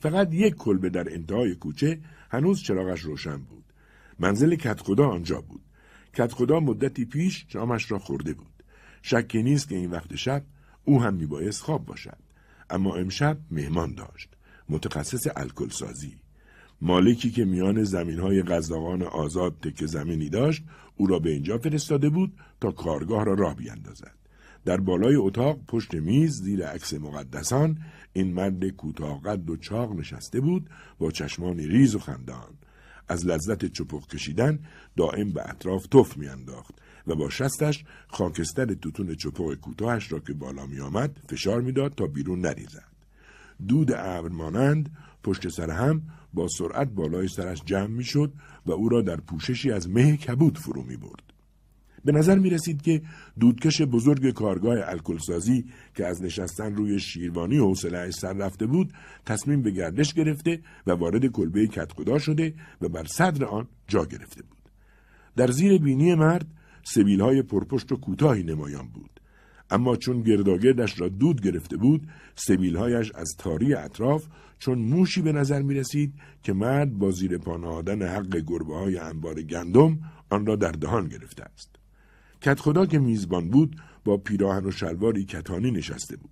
[0.00, 3.64] فقط یک کلبه در انتهای کوچه هنوز چراغش روشن بود.
[4.18, 5.60] منزل کتخدا آنجا بود.
[6.14, 8.62] کتخدا مدتی پیش شامش را خورده بود.
[9.02, 10.44] شکی نیست که این وقت شب
[10.84, 12.18] او هم میبایست خواب باشد.
[12.70, 14.28] اما امشب مهمان داشت
[14.68, 16.16] متخصص الکل سازی.
[16.80, 18.42] مالکی که میان زمین های
[19.02, 20.62] آزاد تک زمینی داشت
[20.96, 24.14] او را به اینجا فرستاده بود تا کارگاه را راه بیاندازد
[24.64, 27.78] در بالای اتاق پشت میز زیر عکس مقدسان
[28.12, 32.54] این مرد کوتاه قد و چاق نشسته بود با چشمانی ریز و خندان.
[33.12, 34.58] از لذت چپخ کشیدن
[34.96, 36.74] دائم به اطراف تف میانداخت
[37.06, 42.06] و با شستش خاکستر توتون چپخ کوتاهش را که بالا می آمد فشار می‌داد تا
[42.06, 42.92] بیرون نریزد
[43.68, 46.02] دود ابر مانند پشت سر هم
[46.34, 48.32] با سرعت بالای سرش جمع می‌شد
[48.66, 51.31] و او را در پوششی از مه کبود فرو می برد.
[52.04, 53.02] به نظر می رسید که
[53.40, 58.92] دودکش بزرگ کارگاه الکلسازی که از نشستن روی شیروانی حوصله سر رفته بود
[59.26, 64.42] تصمیم به گردش گرفته و وارد کلبه کتخدا شده و بر صدر آن جا گرفته
[64.42, 64.70] بود
[65.36, 66.46] در زیر بینی مرد
[66.84, 69.20] سبیل های پرپشت و کوتاهی نمایان بود
[69.70, 74.26] اما چون گرداگردش را دود گرفته بود سبیلهایش از تاری اطراف
[74.58, 79.42] چون موشی به نظر می رسید که مرد با زیر پانهادن حق گربه های انبار
[79.42, 79.98] گندم
[80.30, 81.71] آن را در دهان گرفته است.
[82.42, 86.30] کت خدا که میزبان بود با پیراهن و شلواری کتانی نشسته بود.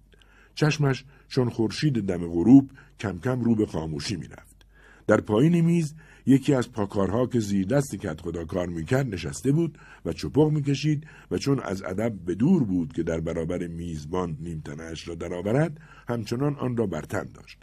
[0.55, 2.71] چشمش چون خورشید دم غروب
[3.01, 4.67] کم کم رو به خاموشی می‌رفت.
[5.07, 5.95] در پایین میز
[6.27, 11.07] یکی از پاکارها که زیر دست کت خدا کار می‌کرد نشسته بود و چپق می‌کشید
[11.31, 16.57] و چون از ادب به دور بود که در برابر میزبان نیمتنهاش را درآورد همچنان
[16.57, 17.59] آن را برتن داشت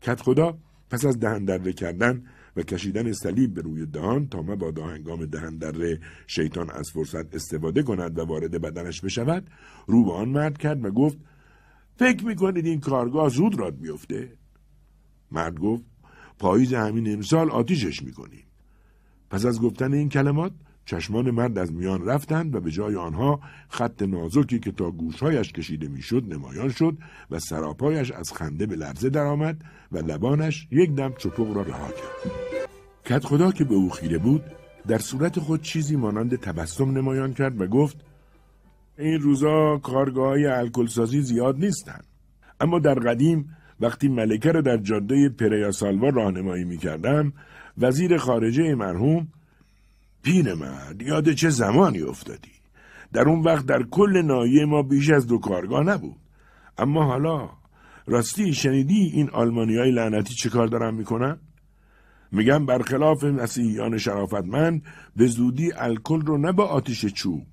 [0.00, 0.58] کت خدا
[0.90, 2.24] پس از دهن کردن
[2.56, 7.82] و کشیدن صلیب به روی دهان تا مبادا هنگام دهن دره شیطان از فرصت استفاده
[7.82, 9.50] کند و وارد بدنش بشود
[9.86, 11.18] رو به آن مرد کرد و گفت
[11.96, 14.32] فکر می‌کنید این کارگاه زود راد بیفته؟
[15.30, 15.84] مرد گفت
[16.38, 18.44] پاییز همین امسال آتیشش می‌کنیم.
[19.30, 20.52] پس از گفتن این کلمات
[20.84, 25.88] چشمان مرد از میان رفتند و به جای آنها خط نازکی که تا گوشهایش کشیده
[25.88, 26.96] می‌شد نمایان شد
[27.30, 32.32] و سراپایش از خنده به لرزه درآمد و لبانش یک دم چپق را رها کرد.
[33.04, 34.42] کت خدا که به او خیره بود
[34.86, 37.96] در صورت خود چیزی مانند تبسم نمایان کرد و گفت
[38.98, 42.00] این روزا کارگاه های الکلسازی زیاد نیستن
[42.60, 47.32] اما در قدیم وقتی ملکه را در جاده پریاسالوا راهنمایی می‌کردم
[47.78, 49.28] وزیر خارجه مرحوم
[50.30, 52.52] مرد یاد چه زمانی افتادی؟
[53.12, 56.16] در اون وقت در کل نایه ما بیش از دو کارگاه نبود.
[56.78, 57.50] اما حالا
[58.06, 61.38] راستی شنیدی این آلمانی های لعنتی چه کار دارن می‌کنن؟
[62.32, 64.82] میگم برخلاف مسیحیان شرافتمند
[65.16, 67.46] به زودی الکل رو نه با آتیش چوب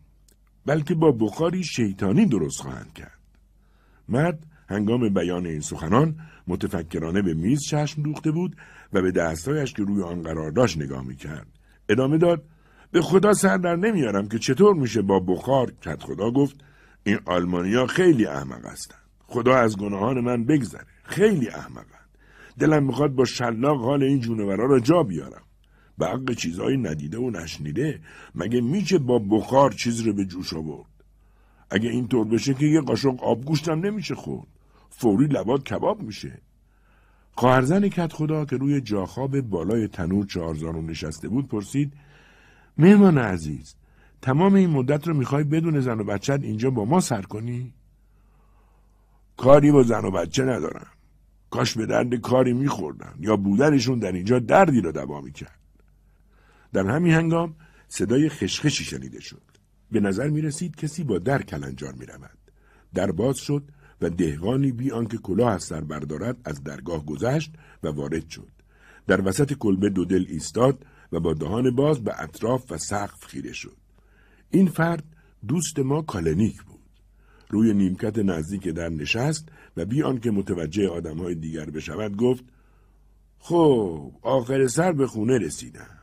[0.65, 3.19] بلکه با بخاری شیطانی درست خواهند کرد.
[4.09, 6.15] مرد هنگام بیان این سخنان
[6.47, 8.55] متفکرانه به میز چشم دوخته بود
[8.93, 11.47] و به دستایش که روی آن قرار داشت نگاه می‌کرد.
[11.89, 12.43] ادامه داد
[12.91, 16.55] به خدا سر در نمیارم که چطور میشه با بخار کت خدا گفت
[17.03, 20.85] این آلمانیا خیلی احمق هستند خدا از گناهان من بگذره.
[21.03, 22.09] خیلی احمقند
[22.59, 25.43] دلم می‌خواد با شلاق حال این جونورا را جا بیارم.
[25.97, 26.35] به حق
[26.81, 27.99] ندیده و نشنیده
[28.35, 30.89] مگه میشه با بخار چیز رو به جوش آورد؟
[31.69, 34.47] اگه اینطور بشه که یه قاشق آبگوشتم نمیشه خورد.
[34.89, 36.41] فوری لبات کباب میشه.
[37.35, 41.93] خواهرزن کت خدا که روی جاخاب بالای تنور چهارزارون نشسته بود پرسید
[42.79, 43.75] مهمان عزیز
[44.21, 47.73] تمام این مدت رو می‌خوای بدون زن و بچت اینجا با ما سر کنی؟
[49.37, 50.87] کاری با زن و بچه ندارم
[51.49, 55.59] کاش به درد کاری میخوردن یا بودنشون در اینجا دردی را دوا می‌کرد
[56.73, 57.55] در همین هنگام
[57.87, 59.41] صدای خشخشی شنیده شد
[59.91, 62.37] به نظر می رسید کسی با در کلنجار می رود.
[62.93, 63.63] در باز شد
[64.01, 68.51] و دهقانی بی آنکه کلاه از سر بردارد از درگاه گذشت و وارد شد.
[69.07, 73.53] در وسط کلبه دو دل ایستاد و با دهان باز به اطراف و سقف خیره
[73.53, 73.77] شد.
[74.51, 75.03] این فرد
[75.47, 76.79] دوست ما کالنیک بود.
[77.49, 82.43] روی نیمکت نزدیک در نشست و بی آنکه متوجه آدمهای دیگر بشود گفت
[83.39, 85.99] خب آخر سر به خونه رسیدم.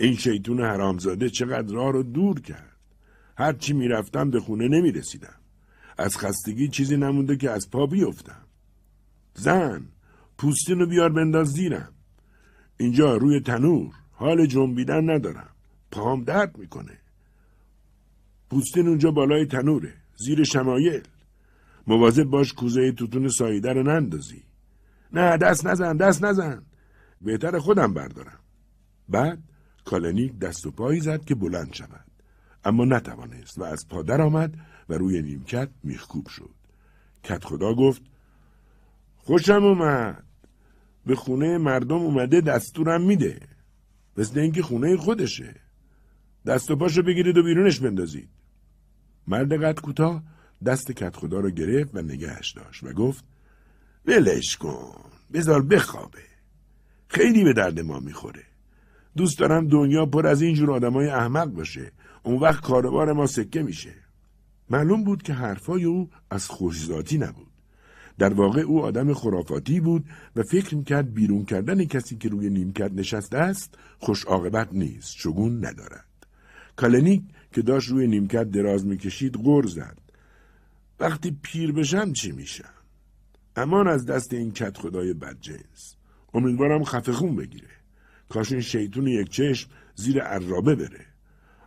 [0.00, 2.76] این شیطون حرامزاده چقدر راه رو دور کرد
[3.36, 5.34] هرچی می‌رفتم به خونه نمی‌رسیدم
[5.98, 8.46] از خستگی چیزی نمونده که از پا بیفتم
[9.34, 9.88] زن
[10.38, 11.92] پوستین رو بیار بنداز زیرم
[12.76, 15.48] اینجا روی تنور حال جنبیدن ندارم.
[15.90, 16.98] پام درد می‌کنه.
[18.50, 21.02] پوستین اونجا بالای تنوره زیر شمایل.
[21.86, 24.42] مواظب باش کوزه توتون ساییده رو نندازی.
[25.12, 26.62] نه دست نزن دست نزن.
[27.20, 28.38] بهتر خودم بردارم.
[29.08, 29.38] بعد
[29.84, 32.06] کالنیک دست و پایی زد که بلند شود.
[32.64, 34.54] اما نتوانست و از پادر آمد
[34.88, 36.54] و روی نیمکت میخکوب شد.
[37.24, 38.02] کت خدا گفت
[39.16, 40.24] خوشم اومد.
[41.06, 43.40] به خونه مردم اومده دستورم میده.
[44.16, 45.54] مثل اینکه خونه خودشه.
[46.46, 48.28] دست و پاشو بگیرید و بیرونش بندازید.
[49.26, 50.22] مرد قد کوتاه
[50.66, 53.24] دست کت خدا رو گرفت و نگهش داشت و گفت
[54.06, 56.22] ولش کن بذار بخوابه.
[57.08, 58.42] خیلی به درد ما می‌خوره.
[59.16, 61.92] دوست دارم دنیا پر از اینجور آدمای احمق باشه.
[62.22, 63.94] اون وقت کاروبار ما سکه میشه.
[64.70, 67.51] معلوم بود که حرفای او از خوشذاتی نبود.
[68.18, 70.04] در واقع او آدم خرافاتی بود
[70.36, 75.66] و فکر می‌کرد بیرون کردن کسی که روی نیمکت نشسته است خوش عاقبت نیست شگون
[75.66, 76.06] ندارد.
[76.76, 77.22] کالنیک
[77.52, 79.98] که داشت روی نیمکت دراز می‌کشید غر زد.
[81.00, 82.74] وقتی پیر بشم چی میشم؟
[83.56, 85.96] امان از دست این کت خدای بدجنس
[86.34, 87.68] امیدوارم خفه خون بگیره.
[88.28, 91.06] کاش این شیطون یک چشم زیر عرابه بره.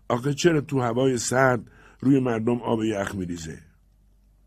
[0.08, 3.60] آخه چرا تو هوای سرد روی مردم آب یخ میریزه؟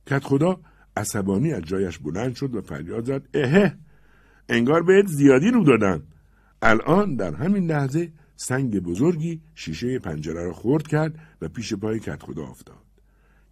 [0.06, 0.60] کت خدا
[0.98, 3.22] عصبانی از جایش بلند شد و فریاد زد.
[3.34, 3.78] اهه
[4.48, 6.02] انگار بهت زیادی رو دادن.
[6.62, 12.22] الان در همین لحظه سنگ بزرگی شیشه پنجره را خورد کرد و پیش پای کت
[12.22, 12.84] خدا افتاد.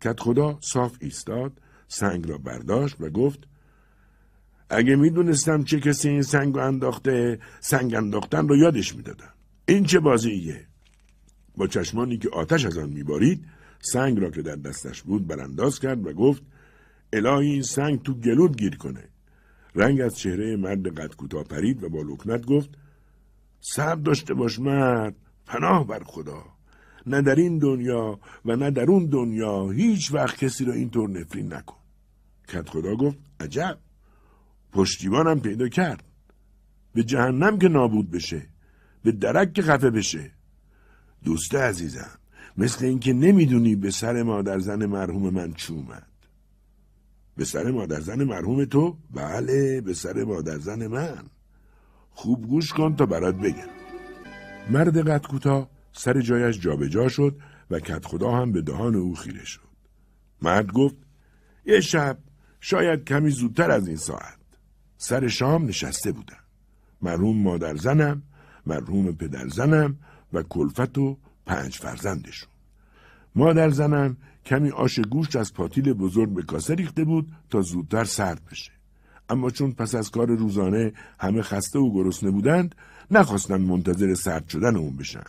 [0.00, 1.52] کت خدا صاف ایستاد
[1.88, 3.38] سنگ را برداشت و گفت
[4.70, 9.32] اگه می‌دونستم چه کسی این سنگ رو انداخته سنگ انداختن رو یادش می‌دادم.
[9.68, 10.66] این چه بازیه؟
[11.56, 13.44] با چشمانی که آتش از آن میبارید
[13.80, 16.42] سنگ را که در دستش بود برانداز کرد و گفت
[17.12, 19.08] الهی این سنگ تو گلود گیر کنه.
[19.74, 22.70] رنگ از چهره مرد قد کوتاه پرید و با لکنت گفت
[23.60, 25.14] صبر داشته باش مرد
[25.46, 26.44] پناه بر خدا.
[27.06, 31.52] نه در این دنیا و نه در اون دنیا هیچ وقت کسی را اینطور نفرین
[31.52, 31.76] نکن.
[32.48, 33.78] کت خدا گفت عجب.
[34.72, 36.04] پشتیبانم پیدا کرد.
[36.94, 38.46] به جهنم که نابود بشه.
[39.02, 40.30] به درک که خفه بشه.
[41.24, 42.18] دوست عزیزم
[42.56, 46.05] مثل اینکه نمی‌دونی به سر مادر زن مرحوم من چی اومد
[47.36, 51.24] به سر مادر زن مرحوم تو؟ بله به سر مادر زن من.
[52.10, 53.68] خوب گوش کن تا برات بگم.
[54.70, 57.36] مرد قد سر جایش جابجا جا شد
[57.70, 59.60] و کت خدا هم به دهان او خیره شد.
[60.42, 60.96] مرد گفت
[61.64, 62.18] یه شب
[62.60, 64.38] شاید کمی زودتر از این ساعت.
[64.96, 66.36] سر شام نشسته بودم.
[67.02, 68.22] مرحوم مادر زنم
[68.66, 69.98] مرحوم پدر زنم
[70.32, 72.48] و کلفت و پنج فرزندشون.
[73.34, 74.16] مادر زنم
[74.46, 78.72] کمی آش گوشت از پاتیل بزرگ به کاسه ریخته بود تا زودتر سرد بشه.
[79.28, 82.74] اما چون پس از کار روزانه همه خسته و گرسنه بودند
[83.10, 85.24] نخواستند منتظر سرد شدن اون بشن.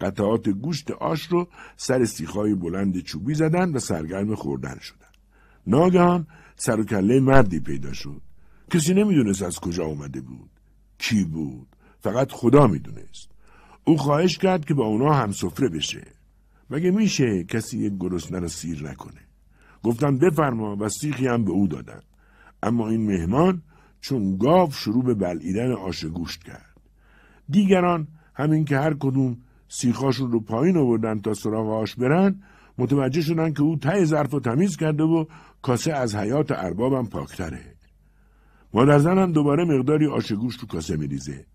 [0.00, 5.06] قطعات گوشت آش رو سر سیخای بلند چوبی زدن و سرگرم خوردن شدن.
[5.66, 8.20] ناگهان سر و کله مردی پیدا شد.
[8.70, 10.50] کسی نمی‌دونست از کجا اومده بود.
[10.98, 11.66] کی بود؟
[12.00, 13.28] فقط خدا می‌دونست.
[13.84, 16.06] او خواهش کرد که با اونا هم سفره بشه.
[16.70, 19.20] مگه میشه کسی یک گرسنه را سیر نکنه؟
[19.82, 22.00] گفتن بفرما و سیخی هم به او دادن.
[22.62, 23.62] اما این مهمان
[24.00, 26.80] چون گاو شروع به بلعیدن آش گوشت کرد.
[27.48, 29.36] دیگران همین که هر کدوم
[29.68, 32.42] سیخاشون رو پایین آوردن تا سراغ آش برن
[32.78, 35.24] متوجه شدن که او ته ظرف و تمیز کرده و
[35.62, 37.74] کاسه از حیات اربابم پاکتره.
[38.74, 41.46] مادر زنم دوباره مقداری آش گوشت تو کاسه میریزه.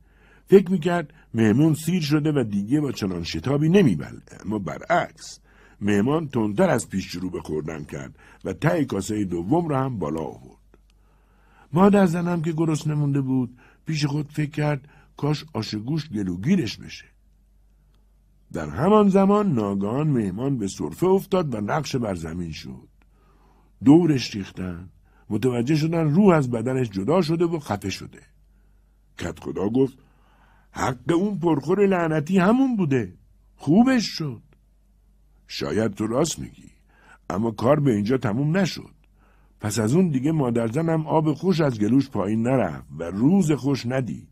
[0.49, 5.39] فکر می‌کرد مهمون سیر شده و دیگه با چنان شتابی نمیبله اما برعکس
[5.81, 10.21] مهمان تندتر از پیش شروع به خوردن کرد و ته کاسه دوم را هم بالا
[10.21, 10.59] آورد.
[11.73, 17.05] مادر زنم که گرسنه مونده بود پیش خود فکر کرد کاش آش گوشت گلوگیرش بشه.
[18.53, 22.87] در همان زمان ناگهان مهمان به صرفه افتاد و نقش بر زمین شد.
[23.83, 24.89] دورش ریختن
[25.29, 28.21] متوجه شدن روح از بدنش جدا شده و خفه شده.
[29.17, 29.97] کت خدا گفت
[30.79, 33.13] حق اون پرخور لعنتی همون بوده.
[33.55, 34.41] خوبش شد.
[35.47, 36.69] شاید تو راست میگی
[37.29, 38.93] اما کار به اینجا تموم نشد.
[39.59, 44.27] پس از اون دیگه مادرزنم آب خوش از گلوش پایین نرفت و روز خوش ندید.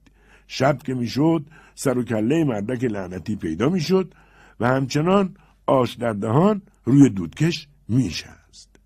[0.48, 1.46] شب که می‌شد
[1.76, 4.14] سر و کله مردک لعنتی پیدا می‌شد
[4.60, 5.36] و همچنان
[5.66, 8.80] آش در دهان روی دودکش میشست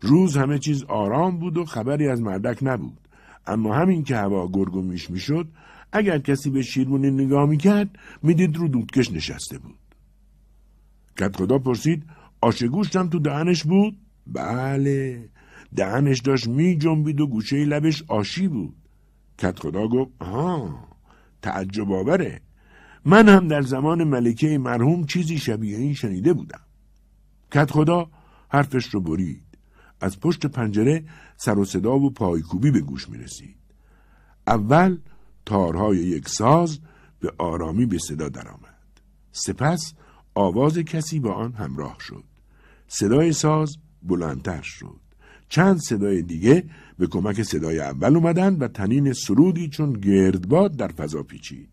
[0.00, 3.08] روز همه چیز آرام بود و خبری از مردک نبود.
[3.46, 5.48] اما همین که هوا گرگ میش می‌شد
[5.92, 9.78] اگر کسی به شیرمونی نگاه می‌کرد می‌دید رو دودکش نشسته بود.
[11.18, 12.04] کت خدا پرسید
[12.40, 15.28] آش گوشتم تو دهنش بود؟ بله
[15.76, 18.76] دهنش داشت می جنبید و گوشه لبش آشی بود.
[19.38, 20.88] کت خدا گفت ها
[21.42, 22.40] تعجب آوره.
[23.04, 26.60] من هم در زمان ملکه مرحوم چیزی شبیه این شنیده بودم.
[27.52, 28.10] کت خدا
[28.48, 29.44] حرفش رو برید.
[30.00, 31.04] از پشت پنجره
[31.36, 33.56] سر و صدا و پایکوبی به گوش می رسید.
[34.46, 34.98] اول
[35.48, 36.78] تارهای یک ساز
[37.20, 38.82] به آرامی به صدا درآمد.
[39.32, 39.94] سپس
[40.34, 42.24] آواز کسی با آن همراه شد.
[42.88, 45.00] صدای ساز بلندتر شد.
[45.48, 46.64] چند صدای دیگه
[46.98, 51.68] به کمک صدای اول اومدن و تنین سرودی چون گردباد در فضا پیچید.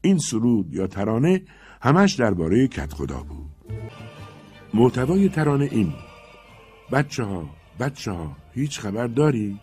[0.00, 1.42] این سرود یا ترانه
[1.82, 3.50] همش درباره کت خدا بود.
[4.74, 5.92] محتوای ترانه این
[6.92, 7.50] بچه ها
[7.80, 9.60] بچه ها هیچ خبر دارید؟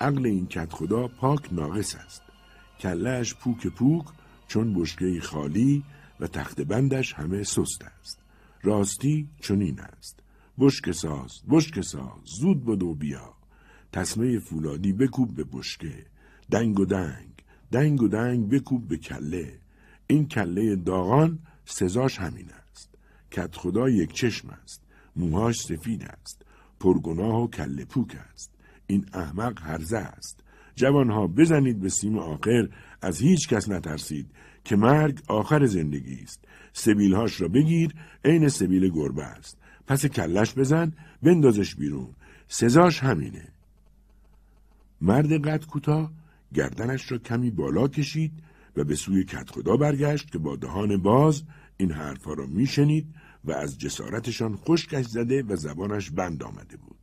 [0.00, 2.33] عقل این کت خدا پاک ناقص است.
[2.80, 4.04] کلش پوک پوک
[4.48, 5.84] چون بشکه خالی
[6.20, 8.18] و تخت بندش همه سست است.
[8.62, 10.20] راستی چنین است.
[10.58, 13.34] بشک ساز، بشک ساز، زود بدو بیا.
[13.92, 16.06] تسمه فولادی بکوب به بشکه.
[16.50, 17.30] دنگ و دنگ،
[17.72, 19.58] دنگ و دنگ بکوب به کله.
[20.06, 22.90] این کله داغان سزاش همین است.
[23.30, 24.82] کت خدا یک چشم است.
[25.16, 26.42] موهاش سفید است.
[26.80, 28.50] پرگناه و کله پوک است.
[28.86, 30.40] این احمق هرزه است.
[30.76, 32.68] جوانها بزنید به سیم آخر
[33.02, 34.30] از هیچ کس نترسید
[34.64, 36.44] که مرگ آخر زندگی است.
[36.72, 37.94] سبیلهاش را بگیر
[38.24, 39.58] عین سبیل گربه است.
[39.86, 42.08] پس کلش بزن بندازش بیرون.
[42.48, 43.48] سزاش همینه.
[45.00, 46.12] مرد قد کوتاه
[46.54, 48.32] گردنش را کمی بالا کشید
[48.76, 51.42] و به سوی کت خدا برگشت که با دهان باز
[51.76, 53.14] این حرفها را میشنید
[53.44, 56.96] و از جسارتشان خشکش زده و زبانش بند آمده بود.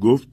[0.00, 0.28] گفت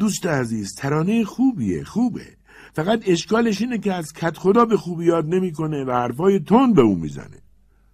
[0.00, 2.26] دوست عزیز ترانه خوبیه خوبه.
[2.72, 6.82] فقط اشکالش اینه که از کت خدا به خوبی یاد نمی‌کنه و حرفای تون به
[6.82, 7.38] او می‌زنه.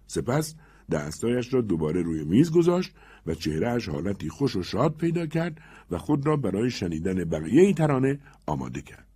[0.07, 0.55] سپس
[0.91, 2.91] دستایش را دوباره روی میز گذاشت
[3.25, 8.19] و چهرهش حالتی خوش و شاد پیدا کرد و خود را برای شنیدن بقیه ترانه
[8.45, 9.07] آماده کرد.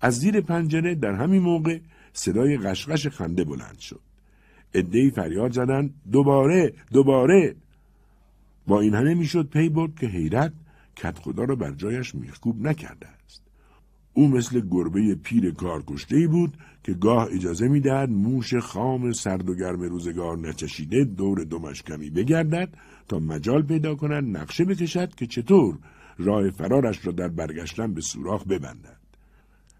[0.00, 1.78] از زیر پنجره در همین موقع
[2.12, 4.00] صدای قشقش خنده بلند شد.
[4.74, 7.56] عدهای فریاد زدند دوباره دوباره!
[8.66, 10.52] با این همه می‌شد پی برد که حیرت
[10.96, 13.42] کت خدا را بر جایش میخکوب نکرده است.
[14.14, 19.82] او مثل گربه پیر کارکشته بود که گاه اجازه می‌دهد موش خام سرد و گرم
[19.82, 22.68] روزگار نچشیده دور دمش کمی بگردد
[23.08, 25.78] تا مجال پیدا کند نقشه بکشد که چطور
[26.18, 29.02] راه فرارش را در برگشتن به سوراخ ببندد.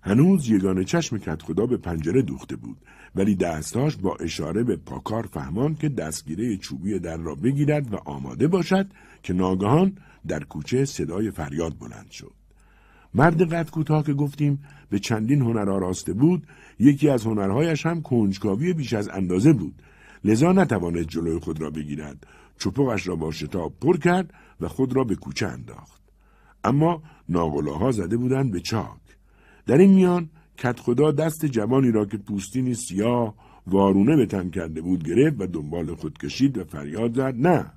[0.03, 2.77] هنوز یگانه چشم کت خدا به پنجره دوخته بود
[3.15, 8.49] ولی دستاش با اشاره به پاکار فهمان که دستگیره چوبی در را بگیرد و آماده
[8.49, 8.87] باشد
[9.23, 9.97] که ناگهان
[10.29, 12.33] در کوچه صدای فریاد بلند شد.
[13.15, 16.47] مرد قد کوتاه که گفتیم به چندین هنر آراسته بود
[16.79, 19.83] یکی از هنرهایش هم کنجکاوی بیش از اندازه بود.
[20.25, 22.27] لذا نتوانست جلوی خود را بگیرد.
[22.59, 26.03] چپقش را با شتاب پر کرد و خود را به کوچه انداخت.
[26.65, 29.01] اما ناغلاها زده بودند به چاک.
[29.67, 33.35] در این میان کت خدا دست جوانی را که پوستینی سیاه
[33.67, 37.73] وارونه به تن کرده بود گرفت و دنبال خود کشید و فریاد زد نه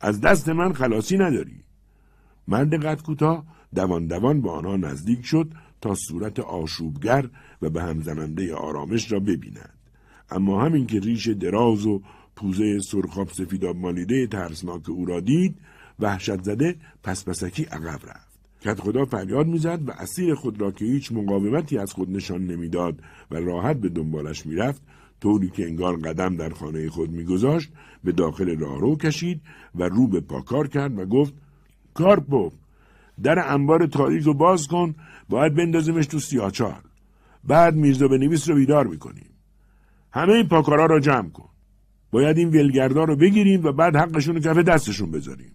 [0.00, 1.65] از دست من خلاصی نداری.
[2.48, 3.44] مرد قد کوتاه
[3.74, 7.28] دوان دوان با آنها نزدیک شد تا صورت آشوبگر
[7.62, 9.74] و به هم زننده آرامش را ببیند.
[10.30, 12.02] اما همین که ریش دراز و
[12.36, 15.54] پوزه سرخاب سفیداب مالیده ترسناک او را دید
[16.00, 18.36] وحشت زده پس پسکی عقب رفت.
[18.60, 23.02] کت خدا فریاد می‌زد و اسیر خود را که هیچ مقاومتی از خود نشان نمی‌داد
[23.30, 24.82] و راحت به دنبالش می‌رفت
[25.20, 27.70] طوری که انگار قدم در خانه خود میگذاشت
[28.04, 29.40] به داخل راهرو کشید
[29.74, 31.34] و رو به پاکار کرد و گفت
[31.96, 32.50] کارپو
[33.22, 34.94] در انبار تاریک رو باز کن
[35.28, 36.82] باید بندازیمش تو سیاچال
[37.44, 39.30] بعد میرزا به نویس رو بیدار می‌کنیم.
[40.12, 41.48] همه این پاکارا رو جمع کن.
[42.10, 45.52] باید این ولگردا رو بگیریم و بعد حقشون کف دستشون بذاریم.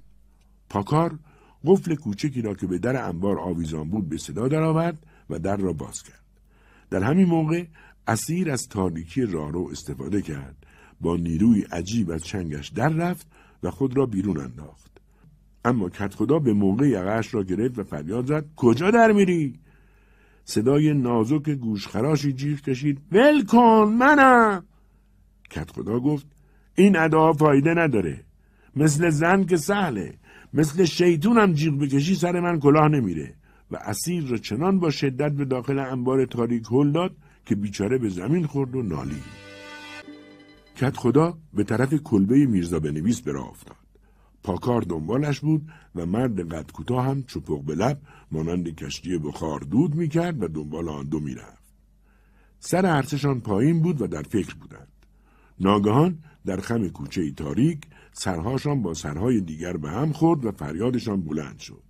[0.69, 1.19] پاکار
[1.65, 4.97] قفل کوچکی را که به در انبار آویزان بود به صدا درآورد
[5.29, 6.21] و در را باز کرد.
[6.89, 7.65] در همین موقع
[8.07, 10.55] اسیر از تاریکی راهرو استفاده کرد
[11.01, 13.27] با نیروی عجیب از چنگش در رفت
[13.63, 14.80] و خود را بیرون انداخت.
[15.65, 19.59] اما کت خدا به موقع یقهاش را گرفت و فریاد زد کجا در میری؟
[20.45, 24.65] صدای نازک گوشخراشی جیغ کشید ول کن منم.
[25.49, 26.27] کت خدا گفت
[26.75, 28.23] این ادا فایده نداره.
[28.75, 30.13] مثل زن که سهله
[30.53, 33.35] مثل شیطون هم جیغ بکشی سر من کلاه نمیره.
[33.71, 38.09] و اسیر را چنان با شدت به داخل انبار تاریک هل داد که بیچاره به
[38.09, 39.21] زمین خورد و نالی.
[40.75, 43.80] کت خدا به طرف کلبه میرزا بنویس برا افتاد.
[44.43, 49.95] پاکار دنبالش بود و مرد قد کوتاه هم چپق به لب مانند کشتی بخار دود
[49.95, 51.61] می‌کرد و دنبال آن دو می‌رفت.
[52.59, 54.87] سر ارتشان پایین بود و در فکر بودند.
[55.59, 57.81] ناگهان در خم کوچه تاریک
[58.13, 61.83] سرهاشان با سرهای دیگر به هم خورد و فریادشان بلند شد.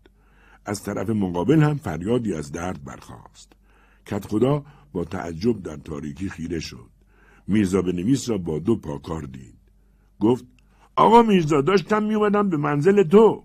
[0.66, 3.54] از طرف مقابل هم فریادی از درد برخاست.
[4.06, 6.90] کت خدا با تعجب در تاریکی خیره شد.
[7.48, 9.58] میرزا به نویس را با دو پاکار دید.
[10.20, 10.46] گفت
[10.96, 13.44] آقا میرزا داشتم میومدم به منزل تو.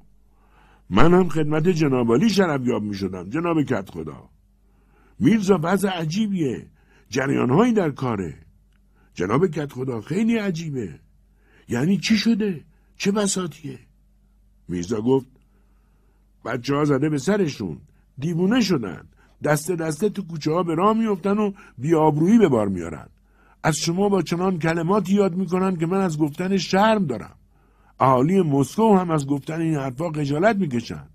[0.91, 4.29] من هم خدمت جنابالی شرفیاب می شدم جناب کت خدا
[5.19, 6.67] میرزا وضع عجیبیه.
[7.09, 8.35] جریانهایی در کاره.
[9.15, 11.01] جناب کت خدا خیلی عجیبه.
[11.69, 12.65] یعنی چی شده؟
[12.97, 13.79] چه بساتیه؟
[14.69, 15.27] میرزا گفت
[16.45, 17.79] بچه ها زده به سرشون.
[18.19, 19.09] دیوونه شدن.
[19.45, 23.09] دسته دسته تو کوچه ها به راه میفتن و بیابرویی به بار میارن
[23.63, 27.36] از شما با چنان کلماتی یاد می‌کنن که من از گفتن شرم دارم.
[28.01, 31.09] اهالی مسکو هم از گفتن این حرفا خجالت می‌کشن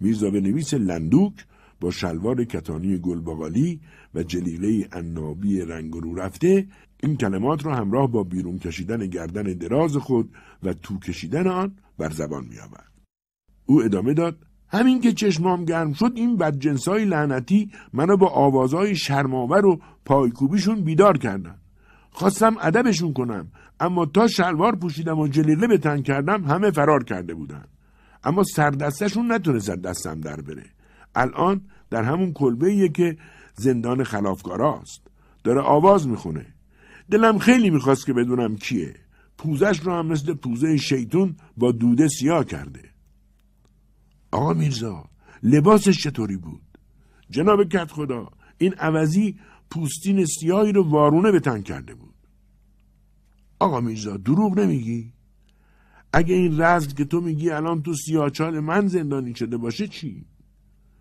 [0.00, 1.32] میرزا به نویس لندوک
[1.80, 3.80] با شلوار کتانی گلباغالی
[4.14, 6.66] و جلیله انابی رنگ رو رفته
[7.02, 10.30] این کلمات را همراه با بیرون کشیدن گردن دراز خود
[10.62, 12.92] و تو کشیدن آن بر زبان میآورد.
[13.66, 14.36] او ادامه داد
[14.68, 21.18] همین که چشمام گرم شد این بدجنسای لعنتی منو با آوازهای شرماور و پایکوبیشون بیدار
[21.18, 21.58] کردن
[22.10, 23.48] خواستم ادبشون کنم.
[23.80, 27.64] اما تا شلوار پوشیدم و جلیله به تن کردم همه فرار کرده بودن.
[28.24, 30.64] اما سردستشون نتونست دستم در بره.
[31.14, 33.16] الان در همون کلبه که
[33.54, 35.00] زندان خلافکاراست.
[35.44, 36.46] داره آواز می‌خونه.
[37.10, 38.94] دلم خیلی می‌خواست که بدونم کیه.
[39.38, 42.90] پوزش رو هم مثل پوزه شیطون با دوده سیاه کرده.
[44.30, 45.04] آقا میرزا
[45.42, 46.62] لباسش چطوری بود؟
[47.30, 48.28] جناب کت خدا
[48.58, 49.38] این عوضی
[49.70, 52.14] پوستین سیاهی رو وارونه به تن کرده بود.
[53.58, 55.12] آقا میرزا دروغ نمیگی؟
[56.12, 60.24] اگه این رزل که تو میگی الان تو سیاچال من زندانی شده باشه چی؟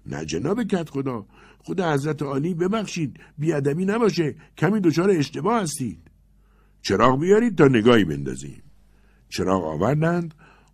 [0.05, 1.25] نه جناب کت خدا
[1.59, 5.99] خدا حضرت عالی ببخشید بیادبی نباشه کمی دچار اشتباه هستید.
[6.81, 8.63] چراغ بیارید تا نگاهی بندازیم.
[9.29, 10.33] چراغ آوردند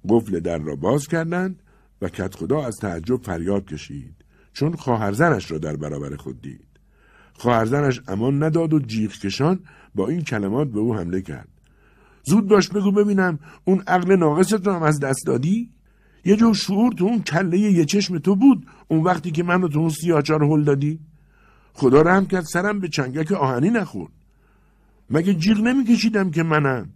[0.09, 1.63] قفل در را باز کردند
[2.01, 4.15] و کت خدا از تعجب فریاد کشید
[4.53, 6.72] چون خواهرزنش را در برابر خود دید.
[7.34, 9.59] خواهرزنش امان نداد و جیغ کشان
[9.95, 11.47] با این کلمات به او حمله کرد.
[12.23, 15.69] زود باش بگو ببینم اون عقل ناقصت رو هم از دست دادی؟
[16.25, 19.79] یه جو شعور تو اون کله یه چشم تو بود اون وقتی که منو تو
[19.79, 20.99] اون سیاچار هل دادی؟
[21.73, 24.11] خدا رحم کرد سرم به چنگک آهنی نخورد.
[25.09, 26.89] مگه جیغ نمیکشیدم که منم؟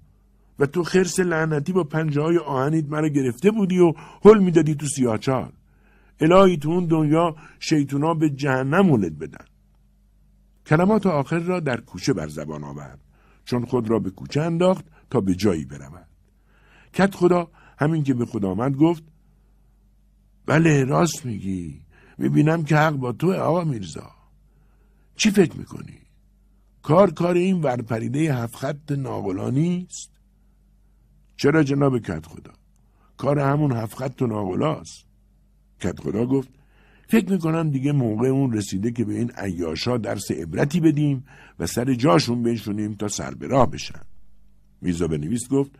[0.59, 3.93] و تو خرس لعنتی با پنجه های آهنیت مرا گرفته بودی و
[4.25, 5.51] حل می‌دادی تو سیاچال
[6.19, 9.45] الهی تو اون دنیا شیطونا به جهنم ولد بدن.
[10.67, 12.99] کلمات آخر را در کوچه بر زبان آورد.
[13.45, 16.07] چون خود را به کوچه انداخت تا به جایی برود.
[16.93, 19.03] کت خدا همین که به خود آمد گفت
[20.45, 21.81] بله راست میگی.
[22.17, 24.11] می‌بینم که حق با تو آقا میرزا.
[25.15, 25.99] چی فکر می‌کنی؟
[26.81, 30.11] کار کار این ورپریده هفت خط ناغلا نیست؟
[31.37, 32.53] چرا جناب کت خدا؟
[33.17, 35.05] کار همون هفت خط ناغلاست.
[35.79, 36.49] کت خدا گفت
[37.07, 41.25] فکر می‌کنم دیگه موقع اون رسیده که به این عیاشا درس عبرتی بدیم
[41.59, 44.01] و سر جاشون بنشونیم تا سر به راه بشن.
[44.81, 45.71] میزا بنویس گفت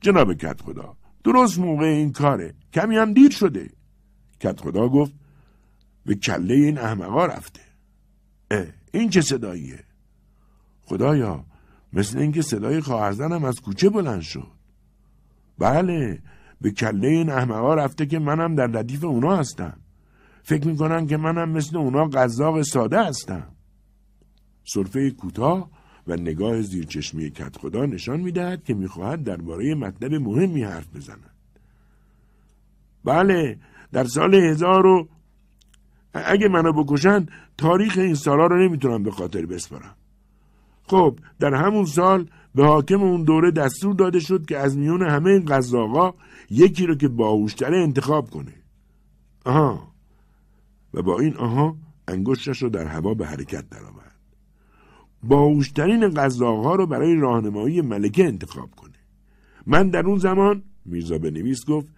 [0.00, 2.54] جناب کت خدا درست موقع این کاره.
[2.72, 3.70] کمی هم دیر شده.
[4.40, 5.12] کت خدا گفت
[6.06, 7.60] به کله این احمقا رفته.
[8.50, 9.84] اه این چه صداییه؟
[10.82, 11.44] خدایا
[11.92, 14.52] مثل اینکه صدای خواهرزنم از کوچه بلند شد.
[15.58, 16.22] بله
[16.60, 19.80] به کله این احمقا رفته که منم در ردیف اونا هستم.
[20.48, 23.46] فکر می‌کنن که منم مثل اونا قذاق ساده هستم.
[24.64, 25.70] صرفه کوتاه
[26.06, 31.30] و نگاه زیرچشمی کت خدا نشان می‌دهد که می‌خواهد درباره مطلب مهمی حرف بزند.
[33.04, 33.58] بله
[33.92, 35.08] در سال هزار و
[36.14, 37.26] اگه منو بکشن
[37.56, 39.96] تاریخ این سالا رو نمی‌تونم به خاطر بسپارم.
[40.82, 45.30] خب در همون سال به حاکم اون دوره دستور داده شد که از میون همه
[45.30, 46.14] این قزاقا
[46.50, 48.54] یکی رو که باهوشتره انتخاب کنه.
[49.44, 49.97] آها.
[50.94, 51.76] و با این آها
[52.08, 54.16] انگشتش رو در هوا به حرکت درآورد.
[55.22, 58.92] باهوشترین قزاقها رو برای راهنمایی ملکه انتخاب کنه.
[59.66, 61.88] من در اون زمان میرزا بنویس گفت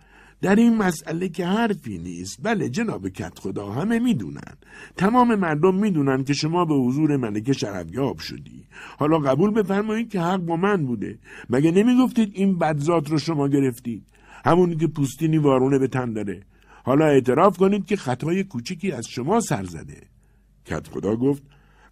[0.43, 2.39] در این مسئله که حرفی نیست.
[2.43, 4.55] بله جناب کت خدا همه می‌دونن.
[4.97, 8.65] تمام مردم می‌دونن که شما به حضور ملکه شرفیاب شدی.
[8.99, 11.19] حالا قبول بفرمایید که حق با من بوده.
[11.51, 14.07] مگه نمی‌گفتید این بدذات رو شما گرفتید؟
[14.45, 16.43] همونی که پوستینی وارونه به تن داره.
[16.85, 20.03] حالا اعتراف کنید که خطای کوچکی از شما سر زده.
[20.67, 21.43] کت خدا گفت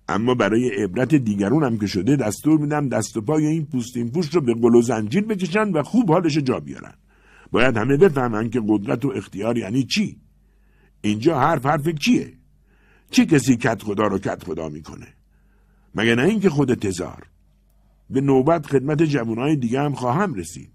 [0.08, 4.40] اما برای عبرت دیگرونم که شده دستور میدم دست و پای این پوستین پوش رو
[4.40, 6.94] به قل و زنجیر بکشن و خوب حالش جا بیارن.
[7.50, 10.20] باید همه بفهمن که قدرت و اختیار یعنی چی.
[11.00, 12.32] اینجا حرف حرف کیه؟
[13.10, 15.06] چه کسی کت خدا رو کت خدا می‌کنه؟
[15.94, 17.26] مگه نه اینکه خود تزار.
[18.10, 20.70] به نوبت خدمت جوانای دیگه هم خواهم رسید.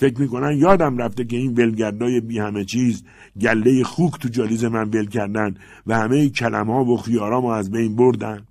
[0.00, 3.04] فکر می‌کنن یادم رفته که این ولگردای بی همه چیز
[3.40, 5.54] گله خوک تو جالیز من ول کردن
[5.86, 8.46] و همه کلم ها و خیارام از بین بردن.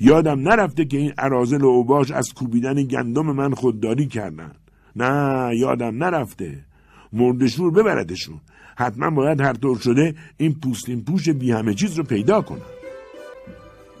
[0.00, 4.52] یادم نرفته که این عرازل و اوباش از کوبیدن گندم من خودداری کردن.
[4.96, 6.64] نه یادم نرفته.
[7.12, 8.40] مردشور ببردشون.
[8.76, 12.70] حتما باید هر طور شده این پوستین پوش بی همه چیز رو پیدا کنم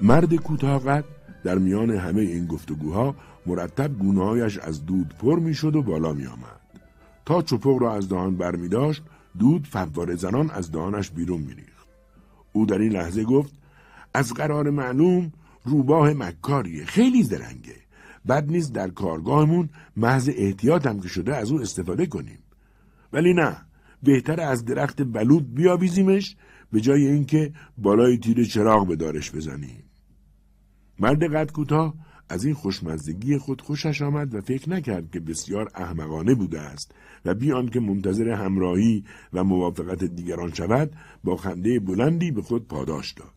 [0.00, 1.02] مرد کوتاه
[1.44, 3.14] در میان همه این گفتگوها
[3.46, 6.60] مرتب گونههایش از دود پر می‌شد و بالا می آمد.
[7.26, 9.02] تا چپق را از دهان بر می داشت
[9.38, 11.88] دود فواره زنان از دهانش بیرون می ریخت.
[12.52, 13.52] او در این لحظه گفت
[14.14, 15.32] از قرار معلوم
[15.64, 17.76] روباه مکاریه خیلی زرنگه
[18.28, 22.38] بد نیست در کارگاهمون محض احتیاطم که شده از او استفاده کنیم
[23.12, 23.56] ولی نه
[24.02, 26.36] بهتر از درخت بلود بیاویزیمش
[26.72, 29.84] به جای اینکه بالای تیر چراغ به دارش بزنیم
[30.98, 31.94] مرد قد کوتاه
[32.30, 37.34] از این خوشمزدگی خود خوشش آمد و فکر نکرد که بسیار احمقانه بوده است و
[37.34, 40.92] بیان که منتظر همراهی و موافقت دیگران شود
[41.24, 43.32] با خنده بلندی به خود پاداش داد.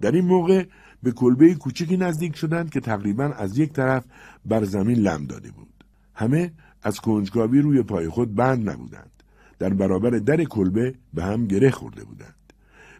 [0.00, 0.64] در این موقع
[1.02, 4.04] به کلبه کوچکی نزدیک شدند که تقریبا از یک طرف
[4.44, 5.84] بر زمین لم داده بود.
[6.14, 6.52] همه
[6.82, 9.10] از کنجکاوی روی پای خود بند نبودند.
[9.58, 12.34] در برابر در کلبه به هم گره خورده بودند.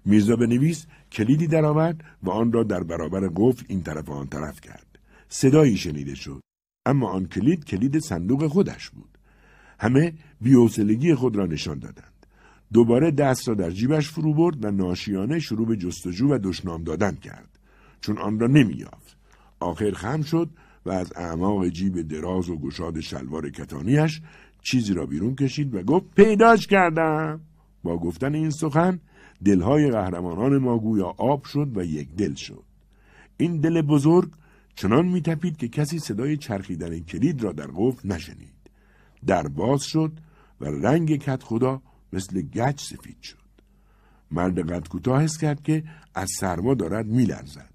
[0.05, 4.61] میرزا بنویس کلیدی درآورد و آن را در برابر قفل این طرف و آن طرف
[4.61, 4.99] کرد.
[5.29, 6.41] صدایی شنیده شد.
[6.87, 9.19] اما آن کلید کلید صندوق خودش بود.
[9.81, 12.27] همه بیوسلگی خود را نشان دادند.
[12.73, 17.15] دوباره دست را در جیبش فرو برد و ناشیانه شروع به جستجو و دشنام دادن
[17.15, 17.59] کرد.
[18.01, 19.17] چون آن را نمییافت.
[19.61, 20.51] آخر خم شد
[20.87, 24.21] و از اعماق جیب دراز و گشاد شلوار کتانیش
[24.63, 27.41] چیزی را بیرون کشید و گفت پیداش کردم.
[27.83, 29.01] با گفتن این سخن
[29.45, 32.65] دلهای قهرمانان ما گویا آب شد و یک دل شد.
[33.37, 34.33] این دل بزرگ
[34.75, 38.53] چنان میتپید که کسی صدای چرخیدن کلید را در قفل نشنید.
[39.27, 40.13] در باز شد
[40.61, 41.83] و رنگ کت خدا
[42.13, 43.37] مثل گچ سفید شد.
[44.31, 45.85] مرد قد کوتاه حس کرد که
[46.15, 47.73] از سرما دارد میلرزد.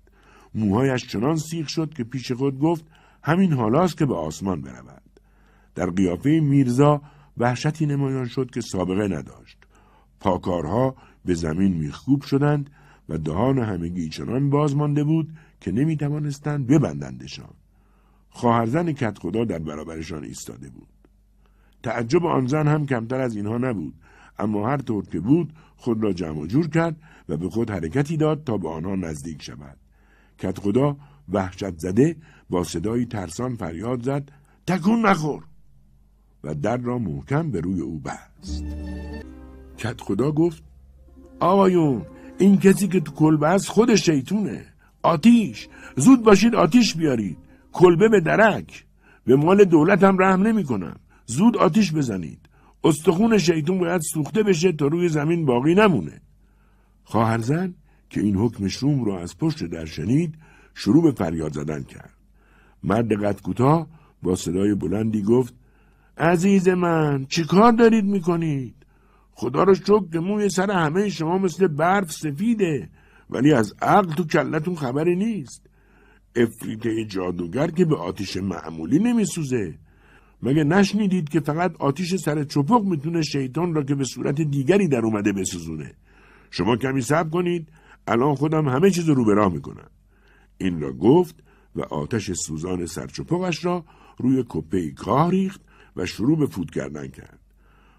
[0.56, 2.86] موهایش چنان سیخ شد که پیش خود گفت
[3.24, 5.02] همین حالاست که به آسمان برود.
[5.76, 7.02] در قیافه میرزا
[7.38, 9.58] وحشتی نمایان شد که سابقه نداشت.
[10.20, 10.96] پاکارها
[11.28, 12.70] به زمین میخکوب شدند
[13.10, 17.54] و دهان همگی چنان باز مانده بود که نمی توانستند ببندندشان.
[18.30, 20.88] خواهرزن کت خدا در برابرشان ایستاده بود.
[21.84, 23.94] تعجب آن زن هم کمتر از اینها نبود
[24.40, 26.96] اما هر طور که بود خود را جمع جور کرد
[27.30, 29.78] و به خود حرکتی داد تا به آنها نزدیک شود.
[30.38, 30.98] کت خدا
[31.30, 32.16] وحشت زده
[32.50, 34.32] با صدایی ترسان فریاد زد
[34.68, 35.44] تکون نخور
[36.44, 38.64] و در را محکم به روی او بست.
[39.78, 40.67] کت خدا گفت
[41.40, 42.02] آقایون
[42.38, 44.66] این کسی که تو کلبه است خود شیطونه.
[45.04, 45.68] آتیش.
[45.96, 47.38] زود باشید آتیش بیارید.
[47.72, 48.86] کلبه به درک.
[49.26, 52.40] به مال دولتم رحم نمی کنم زود آتیش بزنید.
[52.84, 56.22] استخون شیطون باید سوخته بشه تا روی زمین باقی نمونه.
[57.04, 57.74] خواهرزن
[58.10, 60.36] که این حکم شوم رو از پشت در شنید
[60.74, 62.14] شروع به فریاد زدن کرد.
[62.84, 63.88] مرد قد کوتاه
[64.24, 65.54] با صدای بلندی گفت
[66.18, 68.76] عزیز من چی کار دارید می‌کنید؟
[69.40, 72.90] خدا رو شکر که موی سر همه شما مثل برف سفیده
[73.30, 75.70] ولی از عقل تو کلتون خبری نیست.
[76.36, 79.74] افریته جادوگر که به آتیش معمولی نمیسوزه.
[80.44, 85.06] مگه نشنیدید که فقط آتیش سر چپق می‌تونه شیطان را که به صورت دیگری در
[85.06, 85.94] اومده بسوزونه؟
[86.52, 87.68] شما کمی صبر کنید
[88.08, 89.90] الان خودم همه چیز رو به راه می‌کنم.
[90.58, 91.36] این را گفت
[91.76, 93.86] و آتش سوزان سرچپقش را
[94.18, 95.62] روی کپه کاه ریخت
[95.96, 97.40] و شروع به فوت کردن کرد.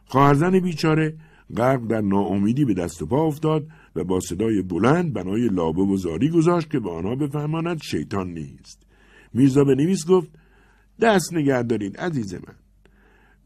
[0.05, 1.17] خواهرزن بیچاره
[1.57, 5.97] غرق در ناامیدی به دست و پا افتاد و با صدای بلند بنای لابه و
[5.97, 8.87] زاری گذاشت که به آنها بفهماند شیطان نیست.
[9.35, 10.31] میرزا به نویس گفت
[11.01, 12.55] دست نگه دارید عزیز من.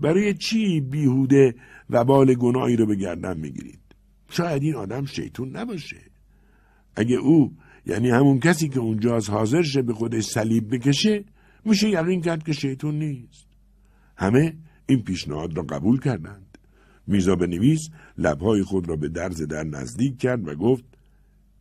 [0.00, 1.54] برای چی بیهوده
[1.90, 3.80] و بال گناهی رو به گردن می‌گیرید؟
[4.28, 6.00] شاید این آدم شیطون نباشه.
[6.96, 7.52] اگه او
[7.86, 11.24] یعنی همون کسی که اونجاست حاضر شه به خودش صلیب بکشه
[11.64, 13.46] میشه یقین کرد که شیطون نیست.
[14.16, 16.41] همه این پیشنهاد را قبول کردند.
[17.06, 17.88] میزا نویس
[18.18, 20.84] لبهای خود را به درز در نزدیک کرد و گفت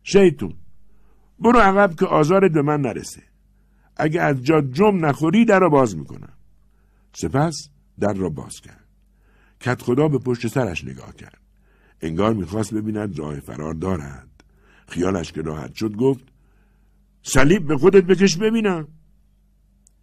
[0.02, 0.54] شیطون
[1.38, 3.22] برو عقب که آزارت به من نرسه.
[3.96, 6.32] اگه از جا جم نخوری در را باز می‌کنم.
[7.12, 7.68] سپس
[8.00, 8.88] در را باز کرد.
[9.60, 11.40] کت خدا به پشت سرش نگاه کرد.
[12.00, 14.28] انگار می‌خواست ببیند راه فرار دارد.
[14.88, 16.24] خیالش که راحت شد گفت
[17.22, 18.88] صلیب به خودت بکش ببینم.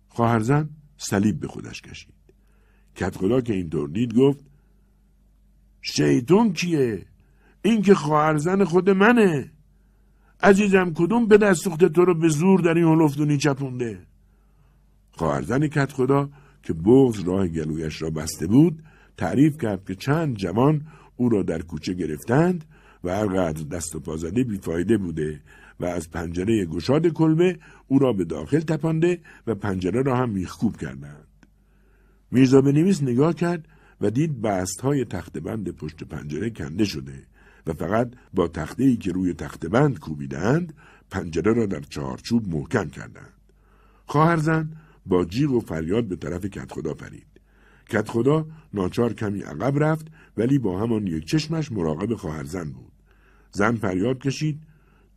[0.08, 2.14] خواهرزن صلیب به خودش کشید.
[2.96, 4.49] کت خدا که اینطور دید گفت
[5.82, 7.06] شیطون کیه؟
[7.62, 9.52] این که خواهرزن خود منه.
[10.44, 14.00] عزیزم کدوم به دست سوخت تو رو به زور در این هلفدونی چپونده؟
[15.12, 16.30] خواهرزن کت خدا
[16.64, 18.84] که بغز راه گلویش را بسته بود
[19.18, 20.82] تعریف کرد که چند جوان
[21.18, 22.66] او را در کوچه گرفتند
[23.04, 25.42] و هرقدر دست و پا زده بیفایده بوده
[25.80, 30.78] و از پنجره گشاد کلبه او را به داخل تپانده و پنجره را هم میخکوب
[30.78, 31.28] کردند.
[32.32, 33.68] میرزا بنویس نگاه کرد
[34.02, 37.24] و دید بست های تخت بند پشت پنجره کنده شده
[37.68, 40.74] و فقط با تخته ای که روی تخت بند کوبیدند
[41.12, 43.34] پنجره را در چهارچوب محکم کردند.
[44.06, 44.70] خواهرزن
[45.06, 47.28] با جیغ و فریاد به طرف کدخدا پرید.
[47.90, 52.91] کدخدا ناچار کمی عقب رفت ولی با همان یک چشمش مراقب خواهرزن بود.
[53.52, 54.60] زن فریاد کشید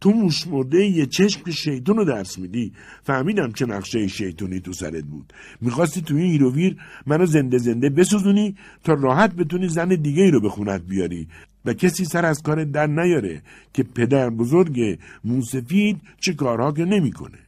[0.02, 2.72] تو موش مرده یه چشم که شیطون رو درس میدی.
[3.02, 5.32] فهمیدم چه نقشه شیطونی تو سرت بود.
[5.60, 6.76] می‌خواستی تو این هیر و ویر
[7.06, 11.28] منو زنده زنده بسوزونی تا راحت بتونی زن دیگه ای رو به خونت بیاری.
[11.64, 13.42] و کسی سر از کار در نیاره
[13.72, 17.38] که پدر بزرگ موسفید چه کارها که نمی‌کنه.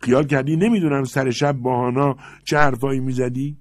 [0.00, 3.56] خیال کردی نمی‌دونم سر شب باهانا چه حرفایی می‌زدی؟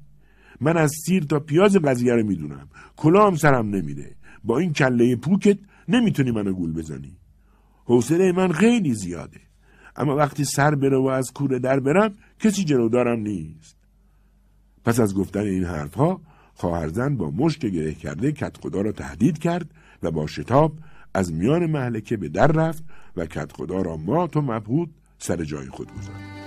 [0.61, 2.67] من از سیر تا پیاز قضیه رو می‌دونم.
[2.97, 4.15] کلام سرم نمیده.
[4.43, 7.11] با این کله پوکت نمی‌تونی منو گول بزنی.
[7.87, 9.39] حوصله من خیلی زیاده.
[9.95, 13.77] اما وقتی سر بره و از کوره در برم کسی جلودارم نیست.
[14.85, 16.21] پس از گفتن این حرفها
[16.53, 19.71] خواهرزن با مشت گره کرده کت خدا را تهدید کرد
[20.03, 20.73] و با شتاب
[21.13, 22.83] از میان محلکه به در رفت
[23.17, 26.37] و کت خدا را مات و مبهود سر جای خود گذارد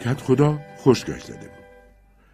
[0.00, 1.66] کت خدا خشکش زده بود.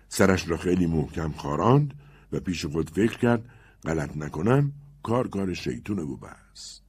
[0.08, 1.94] سرش را خیلی محکم خاراند
[2.32, 3.44] و پیش خود فکر کرد
[3.84, 6.85] غلط نکنم کار کار شیطون و بس.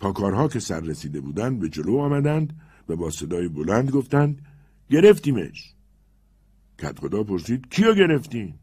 [0.00, 4.46] پاکارها که سر رسیده بودند به جلو آمدند و با صدای بلند گفتند
[4.90, 5.74] گرفتیمش.
[6.78, 8.54] کت خدا پرسید کیو گرفتین؟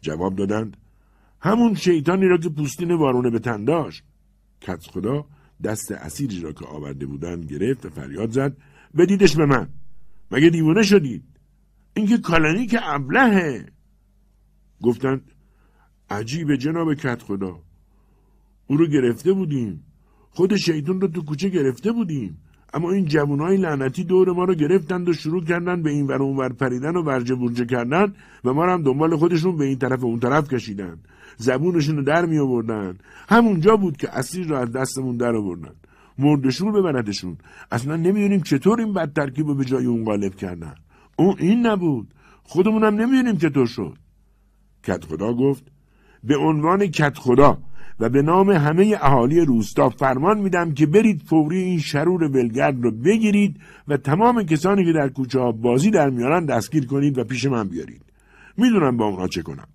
[0.00, 0.76] جواب دادند
[1.40, 4.04] همون شیطانی را که پوستین وارونه به تن داشت.
[4.60, 5.26] کت خدا
[5.64, 8.56] دست اسیری را که آورده بودند گرفت و فریاد زد
[8.96, 9.68] بدیدش به من.
[10.30, 11.24] مگه دیوانه شدید؟
[11.94, 13.66] اینکه کالانی که ابلهه.
[14.82, 15.32] گفتند
[16.10, 17.62] عجیب جناب کت خدا.
[18.66, 19.84] او رو گرفته بودیم.
[20.36, 22.38] خود شیطون رو تو کوچه گرفته بودیم.
[22.74, 26.52] اما این جوانای لعنتی دور ما رو گرفتند و شروع کردن به این ور اونور
[26.52, 28.14] پریدن و ورجه برجه کردن
[28.44, 30.98] و ما هم دنبال خودشون به این طرف و اون طرف کشیدن
[31.36, 35.74] زبونشون رو در می آوردن همونجا بود که اسیر رو از دستمون در آوردن
[36.18, 37.36] مردشون ببردشون
[37.70, 40.74] اصلا نمی‌دونیم چطور این بد ترکیب رو به جای اون غالب کردن.
[41.18, 42.14] اون این نبود.
[42.42, 43.96] خودمونم نمی‌دونیم چطور شد.
[44.84, 45.64] کت خدا گفت
[46.24, 47.58] به عنوان کت خدا
[48.00, 52.90] و به نام همه اهالی روستا فرمان میدم که برید فوری این شرور ولگرد رو
[52.90, 57.68] بگیرید و تمام کسانی که در کوچه بازی در میارن دستگیر کنید و پیش من
[57.68, 58.02] بیارید.
[58.56, 59.68] می‌دونم با اونها چه کنم.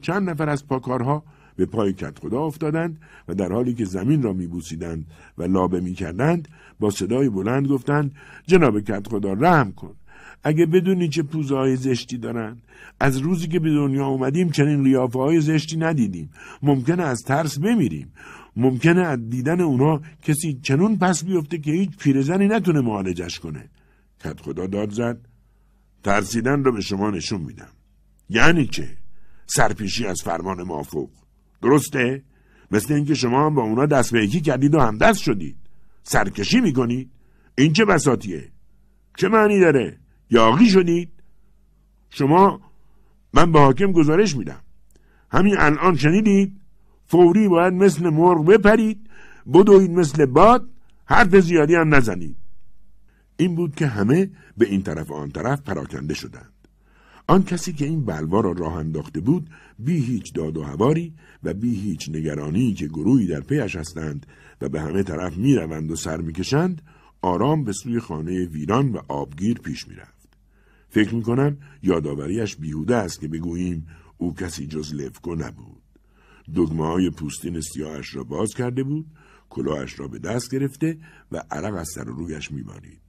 [0.00, 1.22] چند نفر از پاکارها
[1.56, 5.06] به پای کت خدا افتادند و در حالی که زمین را میبوسیدند
[5.38, 6.48] و لابه می‌کردند
[6.80, 8.14] با صدای بلند گفتند
[8.46, 9.94] جناب کت خدا رحم کن.
[10.42, 12.56] اگه بدونی چه پوزه های زشتی دارن.
[13.00, 16.30] از روزی که به دنیا اومدیم چنین ریافه های زشتی ندیدیم.
[16.62, 18.12] ممکنه از ترس بمیریم.
[18.56, 23.70] ممکنه از دیدن اونا کسی چنون پس بیفته که هیچ پیرزنی نتونه معالجش کنه.
[24.24, 25.18] کت خدا داد زد.
[26.04, 27.68] ترسیدن رو به شما نشون میدم.
[28.30, 28.88] یعنی چه؟
[29.46, 31.10] سرپیشی از فرمان مافوق.
[31.62, 32.22] درسته؟
[32.70, 35.56] مثل اینکه شما هم با اونا دست به یکی کردید و همدست شدید.
[36.02, 37.10] سرکشی می‌کنید.
[37.58, 38.48] این چه بساتیه؟
[39.16, 39.98] چه معنی داره؟
[40.30, 41.10] یاقی شدید.
[42.10, 42.60] شما
[43.32, 44.60] من به حاکم گزارش میدم.
[45.30, 46.60] همین الان شنیدید؟
[47.06, 49.10] فوری باید مثل مرغ بپرید
[49.54, 50.68] بدوید مثل باد
[51.04, 52.36] حرف زیادی هم نزنید.
[53.36, 56.52] این بود که همه به این طرف و آن طرف پراکنده شدند.
[57.26, 61.54] آن کسی که این بلوا را راه انداخته بود بی هیچ داد و هواری و
[61.54, 64.26] بی هیچ نگرانی که گروهی در پیش هستند
[64.60, 66.82] و به همه طرف می‌روند و سر می‌کشند
[67.22, 70.17] آرام به سوی خانه ویران و آبگیر پیش می‌رفت.
[70.90, 73.86] فکر می‌کنم یادآوریش بیهوده است که بگوییم
[74.18, 75.82] او کسی جز لفکو نبود.
[76.54, 79.06] دگمه های پوستین سیاهش را باز کرده بود
[79.50, 80.98] کلاهش را به دست گرفته
[81.32, 83.00] و عرق از سر رویش میبارید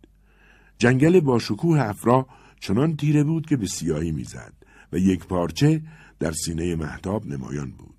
[0.77, 2.27] جنگل با شکوه افرا
[2.59, 4.53] چنان تیره بود که به سیاهی می‌زد
[4.93, 5.81] و یک پارچه
[6.19, 7.95] در سینه محتاب نمایان بود.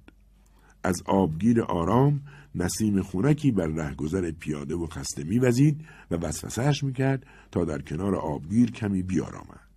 [0.82, 2.20] از آبگیر آرام
[2.54, 8.70] نسیم خونکی بر رهگذر پیاده و خسته میوزید و وسوسهش می‌کرد تا در کنار آبگیر
[8.70, 9.69] کمی بیارامد.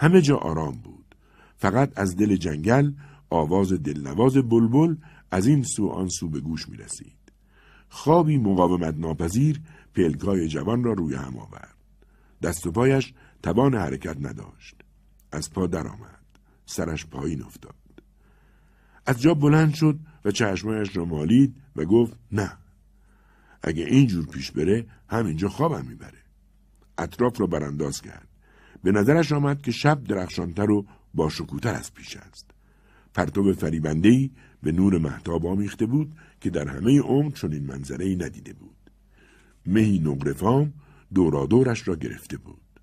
[0.00, 1.14] همه جا آرام بود
[1.56, 2.92] فقط از دل جنگل
[3.30, 4.96] آواز دلنواز بلبل
[5.30, 7.20] از این سو آن سو به گوش می رسید.
[7.88, 9.60] خوابی مقاومت ناپذیر
[9.94, 11.74] پلکای جوان را روی هم آورد.
[12.42, 14.74] دست و پایش توان حرکت نداشت.
[15.32, 16.24] از پا درآمد.
[16.66, 17.74] سرش پایین افتاد.
[19.06, 22.52] از جا بلند شد و چشمایش را مالید و گفت نه.
[23.62, 26.18] اگه اینجور پیش بره همینجا خوابم می‌بره.
[26.98, 28.29] اطراف را برانداز کرد.
[28.82, 31.30] به نظرش آمد که شب درخشانتر و با
[31.64, 32.50] از پیش است.
[33.14, 34.30] پرتو فریبندهی
[34.62, 38.90] به نور محتاب آمیخته بود که در همه عمر چنین منظره ندیده بود.
[39.66, 40.72] مهی نقرفام
[41.14, 42.80] دورادورش را گرفته بود.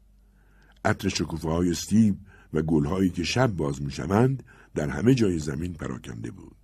[0.86, 2.18] عطر شکوفه های سیب
[2.54, 4.44] و گلهایی که شب باز می‌شوند
[4.76, 6.56] در همه جای زمین پراکنده بود.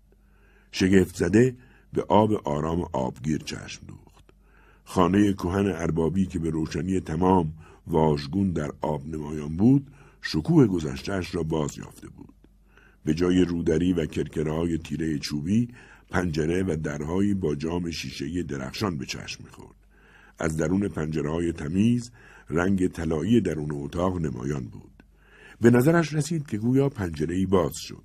[0.72, 1.56] شگفت زده
[1.94, 4.24] به آب آرام آبگیر چشم دوخت.
[4.84, 7.54] خانه کهن اربابی که به روشنی تمام
[7.88, 9.88] واژگون در آب نمایان بود
[10.22, 12.34] شکوه گذشتهش را باز یافته بود.
[13.06, 15.68] به جای رودری و کرکرهای تیره چوبی
[16.10, 19.76] پنجره و درهایی با جام شیشه درخشان به چشم می‌خورد.
[20.40, 22.12] از درون پنجره های تمیز
[22.50, 25.04] رنگ طلایی درون اتاق نمایان بود.
[25.62, 28.04] به نظرش رسید که گویا پنجره باز شد.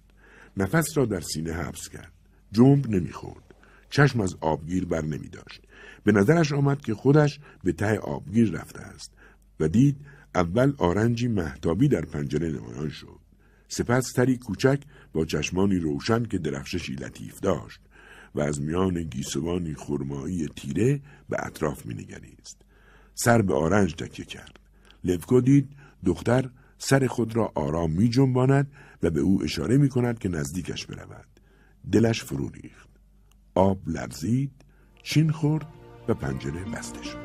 [0.56, 2.12] نفس را در سینه حبس کرد.
[2.52, 3.54] جنب نمی‌خورد.
[3.90, 5.62] چشم از آبگیر بر نمی داشت.
[6.04, 9.12] به نظرش آمد که خودش به ته آبگیر رفته است
[9.60, 9.96] و دید
[10.34, 13.18] اول آرنجی محتابی در پنجره نمایان شد.
[13.68, 14.82] سپس تری کوچک
[15.12, 17.80] با چشمانی روشن که درخششی لطیف داشت
[18.34, 22.62] و از میان گیسوانی خرمایی تیره به اطراف مینگریست.
[23.14, 24.60] سر به آرنج تکیه کرد.
[25.04, 25.68] لفکو دید
[26.04, 28.70] دختر سر خود را آرام می جنباند
[29.02, 31.26] و به او اشاره می کند که نزدیکش برود.
[31.92, 32.88] دلش فرو ریخت.
[33.54, 34.52] آب لرزید
[35.02, 35.66] چین خورد
[36.08, 37.18] و پنجره بسته شد.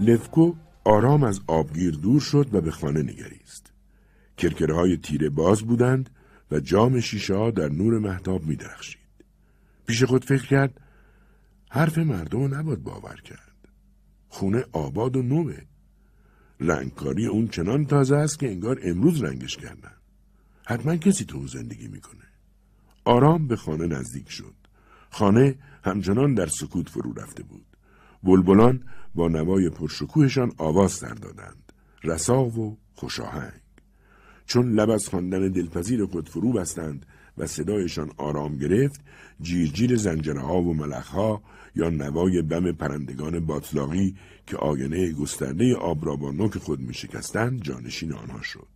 [0.00, 0.54] لفکو
[0.86, 3.72] آرام از آبگیر دور شد و به خانه نگریست
[4.36, 6.10] کرکره های تیره باز بودند
[6.50, 9.00] و جام شیشه ها در نور محتاب می درخشید.
[9.86, 10.80] پیش خود فکر کرد
[11.70, 13.68] حرف مردم نباید باور کرد.
[14.28, 15.58] خونه آباد و نوه.
[16.60, 19.92] رنگکاری اون چنان تازه است که انگار امروز رنگش کردن.
[20.66, 22.24] حتما کسی تو اون زندگی می‌کنه.
[23.04, 24.54] آرام به خانه نزدیک شد.
[25.10, 27.66] خانه همچنان در سکوت فرو رفته بود.
[28.22, 28.82] بلبلان
[29.16, 31.72] با نوای پرشکوهشان آواز سر دادند.
[32.04, 33.60] رسا و خوشاهنگ.
[34.46, 37.06] چون لب از خواندن دلپذیر خود فرو بستند
[37.38, 39.00] و صدایشان آرام گرفت
[39.40, 41.42] جیرجیر زنجره ها و ملخ ها
[41.74, 44.14] یا نوای بم پرندگان باطلاقی
[44.46, 48.66] که آینه گسترده آب را با نوک خود می شکستند جانشین آنها شد.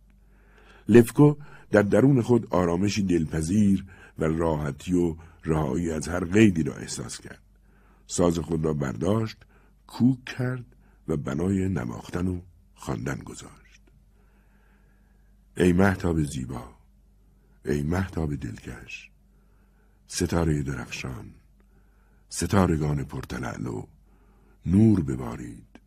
[0.89, 1.35] لفکو
[1.71, 3.85] در درون خود آرامشی دلپذیر
[4.19, 5.15] و راحتی و
[5.45, 7.41] رهایی از هر قیدی را احساس کرد.
[8.07, 9.37] ساز خود را برداشت،
[9.91, 10.65] کوک کرد
[11.07, 12.41] و بنای نواختن و
[12.75, 13.81] خواندن گذاشت.
[15.57, 16.63] ای محتاب زیبا
[17.65, 19.11] ای محتاب دلکش
[20.07, 21.33] ستاره درخشان
[22.29, 23.83] ستارگان پرتلعلو
[24.65, 25.79] نور ببارید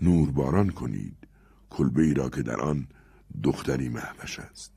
[0.00, 1.16] نور باران کنید
[1.70, 2.88] کلبه ای را که در آن
[3.42, 4.72] دختری محوش است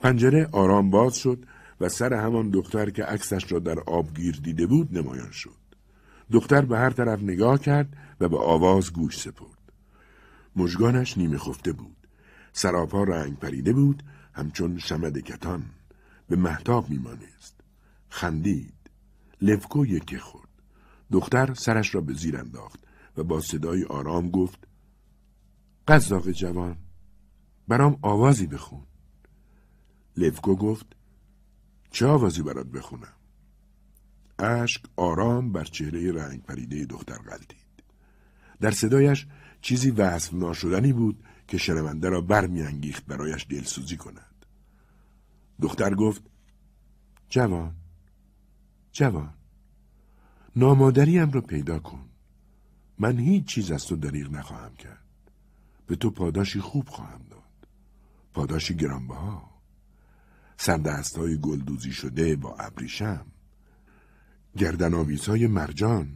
[0.00, 1.46] پنجره آرام باز شد
[1.80, 5.59] و سر همان دختر که عکسش را در آبگیر دیده بود نمایان شد
[6.32, 9.60] دختر به هر طرف نگاه کرد و به آواز گوش سپرد
[10.56, 11.96] مژگانش نیمه خفته بود.
[12.52, 14.02] سراپا رنگ پریده بود
[14.32, 15.62] همچون شمد کتان.
[16.28, 17.60] به محتاب میمانست.
[18.08, 18.90] خندید.
[19.42, 20.48] لفکو یکی خورد.
[21.12, 22.80] دختر سرش را به زیر انداخت
[23.16, 24.68] و با صدای آرام گفت
[25.88, 26.76] قزاق جوان
[27.68, 28.86] برام آوازی بخون.
[30.16, 30.86] لفکو گفت
[31.90, 33.19] چه آوازی برات بخونم؟
[34.40, 37.60] اشک آرام بر چهره رنگ پریده دختر غلطید.
[38.60, 39.26] در صدایش
[39.60, 44.46] چیزی وصف ناشدنی بود که شنونده را برمیانگیخت برایش دلسوزی کند.
[45.62, 46.22] دختر گفت
[47.28, 47.74] جوان
[48.92, 49.34] جوان
[50.56, 52.08] نامادریم را پیدا کن.
[52.98, 55.04] من هیچ چیز از تو دریغ نخواهم کرد.
[55.86, 57.68] به تو پاداشی خوب خواهم داد.
[58.32, 59.50] پاداشی گرانبها.
[60.56, 63.26] سردست های گلدوزی شده با ابریشم.
[64.58, 64.92] گردن
[65.28, 66.08] های مرجان.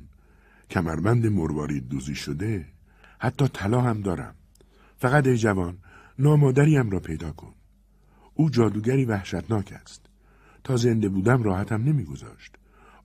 [0.70, 2.66] کمربند مروارید دوزی شده.
[3.18, 4.34] حتی طلا هم دارم.
[4.96, 5.78] فقط ای جوان
[6.18, 7.54] نامادریم را پیدا کن.
[8.34, 10.06] او جادوگری وحشتناک است.
[10.64, 12.56] تا زنده بودم راحتم نمیگذاشت.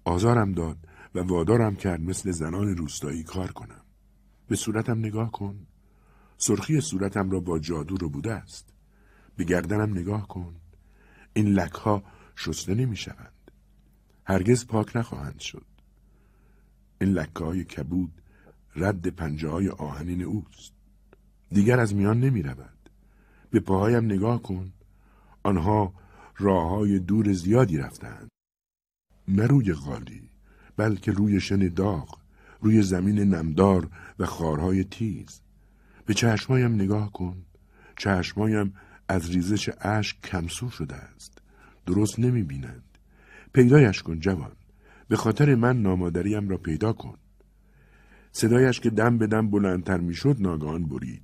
[0.04, 0.78] آزارم داد
[1.16, 3.82] و وادارم کرد مثل زنان روستایی کار کنم.
[4.48, 5.68] به صورتم نگاه کن.
[6.38, 8.74] سرخی صورتم را با جادو رو بوده است.
[9.38, 10.56] به گردنم نگاه کن.
[11.34, 12.04] این لکها
[12.36, 13.39] شسته نمی شوند.
[14.30, 15.66] هرگز پاک نخواهند شد.
[17.02, 18.22] این لکه های کبود
[18.76, 20.74] رد پنجه های آهنین اوست.
[21.52, 22.90] دیگر از میان نمی رود.
[23.52, 24.74] به پاهایم نگاه کن.
[25.44, 25.94] آنها
[26.38, 28.30] راه های دور زیادی رفتند.
[29.28, 30.30] نه روی غالی
[30.78, 32.20] بلکه روی شن داغ
[32.62, 35.42] روی زمین نمدار و خارهای تیز
[36.06, 37.46] به چشمایم نگاه کن
[37.98, 38.74] چشمایم
[39.08, 41.42] از ریزش اشک کمسو شده است
[41.86, 42.89] درست نمی بینند
[43.54, 44.52] پیدایش کن جوان.
[45.08, 47.18] به خاطر من نامادریم را پیدا کن.
[48.32, 51.24] صدایش که دم به دم بلندتر می‌شد ناگهان برید.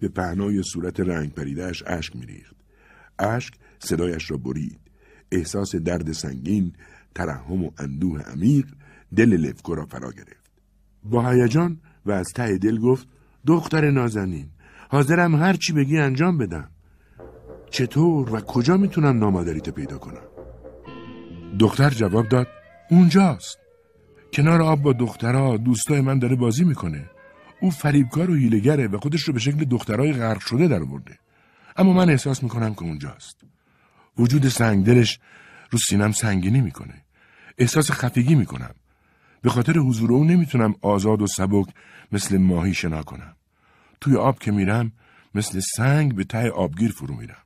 [0.00, 2.56] به پهنای صورت رنگ پریدهش اشک میریخت.
[3.18, 4.80] اشک صدایش را برید.
[5.32, 6.72] احساس درد سنگین
[7.14, 8.66] ترحم و اندوه عمیق
[9.16, 10.50] دل لفکو را فرا گرفت.
[11.04, 13.08] با هیجان و از ته دل گفت
[13.46, 14.46] دختر نازنین
[14.88, 16.70] حاضرم هر چی بگی انجام بدم.
[17.70, 20.29] چطور و کجا می‌تونم نامادریت پیدا کنم؟
[21.58, 22.48] دختر جواب داد
[22.90, 23.58] اونجاست
[24.32, 27.10] کنار آب با دخترها دوستای من داره بازی می‌کنه
[27.60, 31.18] او فریبکار و هیلگره و خودش رو به شکل دخترای غرق شده در برده
[31.76, 33.40] اما من احساس می‌کنم که اونجاست
[34.18, 35.18] وجود سنگدلش
[35.70, 36.94] رو سینم سنگینی می‌کنه
[37.58, 38.74] احساس خفگی می‌کنم
[39.42, 41.66] به خاطر حضور او نمی‌تونم آزاد و سبک
[42.12, 43.36] مثل ماهی شنا کنم.
[44.00, 44.92] توی آب که میرم
[45.34, 47.42] مثل سنگ به ته آبگیر فرو میرم.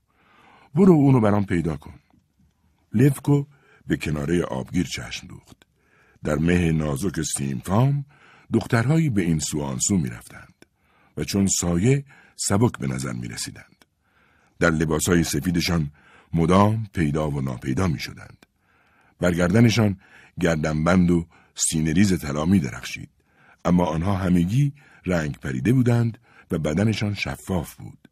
[0.74, 1.94] برو اونو برام پیدا کن.
[2.92, 3.44] لفکو
[3.86, 5.56] به کناره آبگیر چشم دوخت.
[6.24, 8.04] در مه نازک سیمفام
[8.52, 10.54] دخترهایی به این سو آنسو می‌رفتند
[11.16, 12.04] و چون سایه
[12.36, 13.84] سبک به نظر می رسیدند.
[14.58, 15.90] در لباسهای سفیدشان
[16.34, 18.46] مدام پیدا و ناپیدا می شدند.
[19.20, 20.00] برگردنشان
[20.40, 23.10] گردنبند و سینه‌ریز طلا می درخشید.
[23.64, 24.72] اما آنها همگی
[25.06, 26.18] رنگ پریده بودند
[26.50, 28.08] و بدنشان شفاف بود.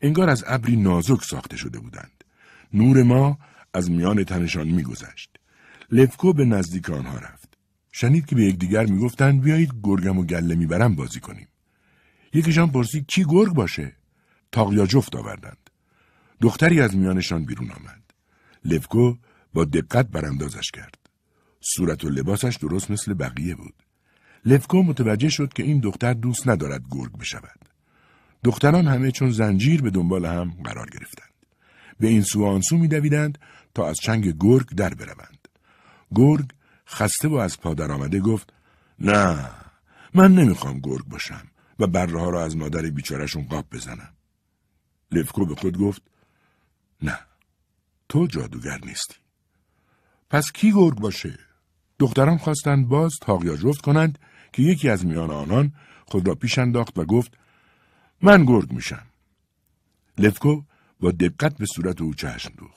[0.00, 2.24] انگار از ابری نازک ساخته شده بودند.
[2.72, 3.38] نور ما
[3.74, 5.30] از میان تنشان میگذشت.
[5.90, 7.58] لفکو به نزدیک آنها رفت.
[7.92, 11.48] شنید که به یکدیگر می‌گفتند بیایید گرگم و گله می‌برم بازی کنیم.
[12.34, 13.92] یکیشان پرسید کی گرگ باشه؟
[14.52, 15.70] تاقیا جفت آوردند.
[16.40, 18.02] دختری از میانشان بیرون آمد.
[18.64, 19.16] لفکو
[19.54, 20.98] با دقت براندازش کرد.
[21.60, 23.74] صورت و لباسش درست مثل بقیه بود.
[24.44, 27.58] لفکو متوجه شد که این دختر دوست ندارد گرگ بشود.
[28.44, 31.34] دختران همه چون زنجیر به دنبال هم قرار گرفتند.
[32.00, 33.38] به این سو آنسو می دویدند
[33.76, 35.48] تا از چنگ گرگ در بروند.
[36.14, 36.50] گرگ
[36.88, 38.52] خسته و از پادر آمده گفت
[38.98, 39.50] نه
[40.14, 41.46] من نمی‌خوام گرگ باشم
[41.78, 44.14] و بره ها را از مادر بیچارشون قاب بزنم.
[45.12, 46.02] لفکو به خود گفت
[47.02, 47.18] نه
[48.08, 49.14] تو جادوگر نیستی.
[50.30, 51.38] پس کی گرگ باشه؟
[51.98, 54.18] دختران خواستند باز تاقیا جفت کنند
[54.52, 55.72] که یکی از میان آنان
[56.06, 57.38] خود را پیش انداخت و گفت
[58.22, 59.06] من گرگ میشم.
[60.18, 60.62] لفکو
[61.00, 62.75] با دقت به صورت او چشم دوخت.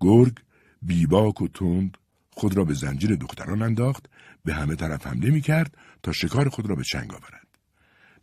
[0.00, 0.38] گرگ
[0.82, 1.98] بیباک و تند
[2.30, 4.06] خود را به زنجیر دختران انداخت
[4.44, 7.46] به همه طرف حمله می کرد تا شکار خود را به چنگ آورد.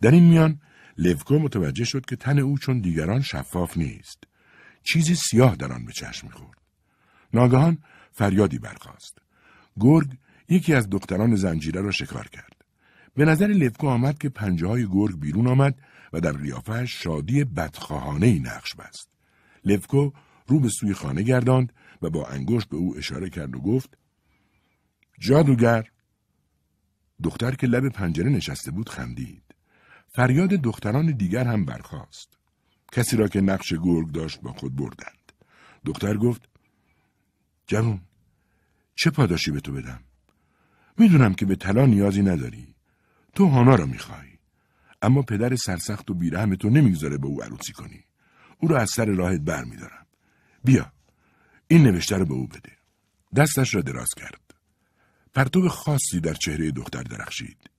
[0.02, 0.62] در این میان
[0.98, 4.24] لفکو متوجه شد که تن او چون دیگران شفاف نیست.
[4.84, 6.58] چیزی سیاه در آن به چشم می‌خورد.
[7.34, 7.78] ناگهان
[8.12, 9.18] فریادی برخاست.
[9.80, 10.18] گرگ
[10.50, 12.62] یکی از دختران زنجیره را شکار کرد.
[13.16, 15.76] به نظر لفکو آمد که پنجه های گرگ بیرون آمد
[16.14, 19.10] و در قیافهش شادی بدخواهانه ای نقش بست.
[19.66, 20.12] لفکو
[20.48, 23.98] رو به سوی خانه گرداند و با انگشت به او اشاره کرد و گفت
[25.20, 25.92] جادوگر
[27.24, 29.44] دختر که لب پنجره نشسته بود خندید.
[30.08, 32.38] فریاد دختران دیگر هم برخاست.
[32.92, 35.32] کسی را که نقش گرگ داشت با خود بردند.
[35.86, 36.50] دختر گفت
[37.68, 38.02] جوون
[38.96, 40.00] چه پاداشی به تو بدم؟
[40.98, 42.76] می‌دونم که به طلا نیازی نداری.
[43.36, 44.28] تو هانا را می‌خوای.
[45.02, 48.04] اما پدر سرسخت و بیرحم تو نمی‌گذاره به او عروسی کنی.
[48.58, 50.07] او را از سر راهت بر میدارم.
[50.68, 50.92] بیا.
[51.68, 52.78] این نوشته رو به او بده.
[53.36, 54.54] دستش را دراز کرد.
[55.34, 57.70] پرتو خاصی در چهره دختر درخشید.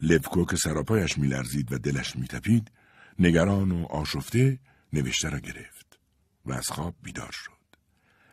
[0.00, 2.70] لبکو که سراپایش میلرزید و دلش میتپید
[3.18, 4.58] نگران و آشفته
[4.92, 5.98] نوشته را گرفت
[6.46, 7.76] و از خواب بیدار شد.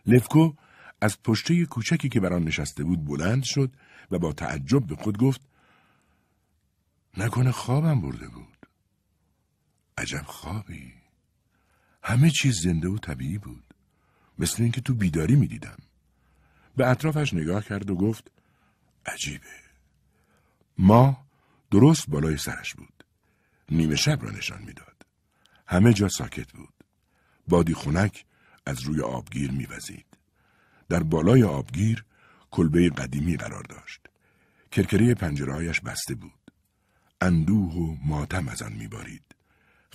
[0.05, 0.53] لفکو
[1.01, 3.71] از پشته کوچکی که بر آن نشسته بود بلند شد
[4.11, 5.41] و با تعجب به خود گفت
[7.17, 8.65] نکنه خوابم برده بود.
[9.97, 10.93] عجب خوابی.
[12.03, 13.68] همه چیز زنده و طبیعی بود.
[14.39, 15.77] مثل اینکه تو بیداری می‌دیدم.
[16.77, 18.31] به اطرافش نگاه کرد و گفت
[19.05, 19.45] عجیبه.
[20.77, 21.25] ما
[21.71, 23.03] درست بالای سرش بود.
[23.71, 25.05] نیمه شب را نشان می‌داد.
[25.67, 26.73] همه جا ساکت بود.
[27.47, 28.25] بادی خونک
[28.65, 30.05] از روی آبگیر میوزید.
[30.89, 32.05] در بالای آبگیر
[32.51, 34.01] کلبه قدیمی قرار داشت.
[34.71, 36.51] کرکره پنجرهایش بسته بود.
[37.21, 39.23] اندوه و ماتم از آن میبارید.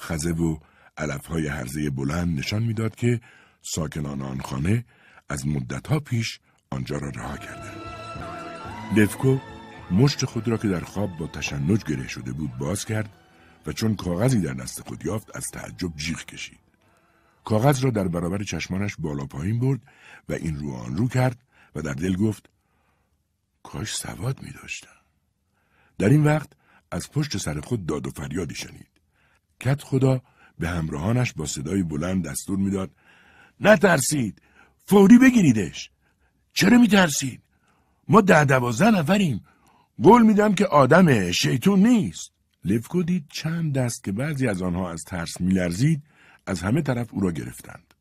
[0.00, 0.58] خزه و
[0.96, 3.20] علفهای هرزه بلند نشان می‌داد که
[3.66, 4.84] ساکنان آن خانه
[5.28, 6.40] از مدتها پیش
[6.70, 7.82] آنجا را رها کردند.
[8.96, 9.38] لفکو
[9.90, 13.10] مشت خود را که در خواب با تشنج گره شده بود باز کرد
[13.66, 16.60] و چون کاغذی در دست خود یافت از تعجب جیغ کشید.
[17.44, 19.80] کاغذ را در برابر چشمانش بالا پایین برد
[20.28, 21.38] و این رو آن رو کرد
[21.74, 22.50] و در دل گفت
[23.62, 24.96] کاش سواد می داشتم.
[25.98, 26.52] در این وقت
[26.90, 28.90] از پشت سر خود داد و فریادی شنید.
[29.60, 30.22] کت خدا
[30.58, 32.90] به همراهانش با صدای بلند دستور می‌داد
[33.60, 34.42] نترسید.
[34.86, 35.90] فوری بگیریدش.
[36.52, 37.40] چرا میترسید؟
[38.08, 39.44] ما ده دوازده نفریم.
[40.02, 42.32] قول میدم که آدم شیطون نیست.
[42.64, 46.02] لفکو دید چند دست که بعضی از آنها از ترس میلرزید
[46.46, 47.94] از همه طرف او را گرفتند.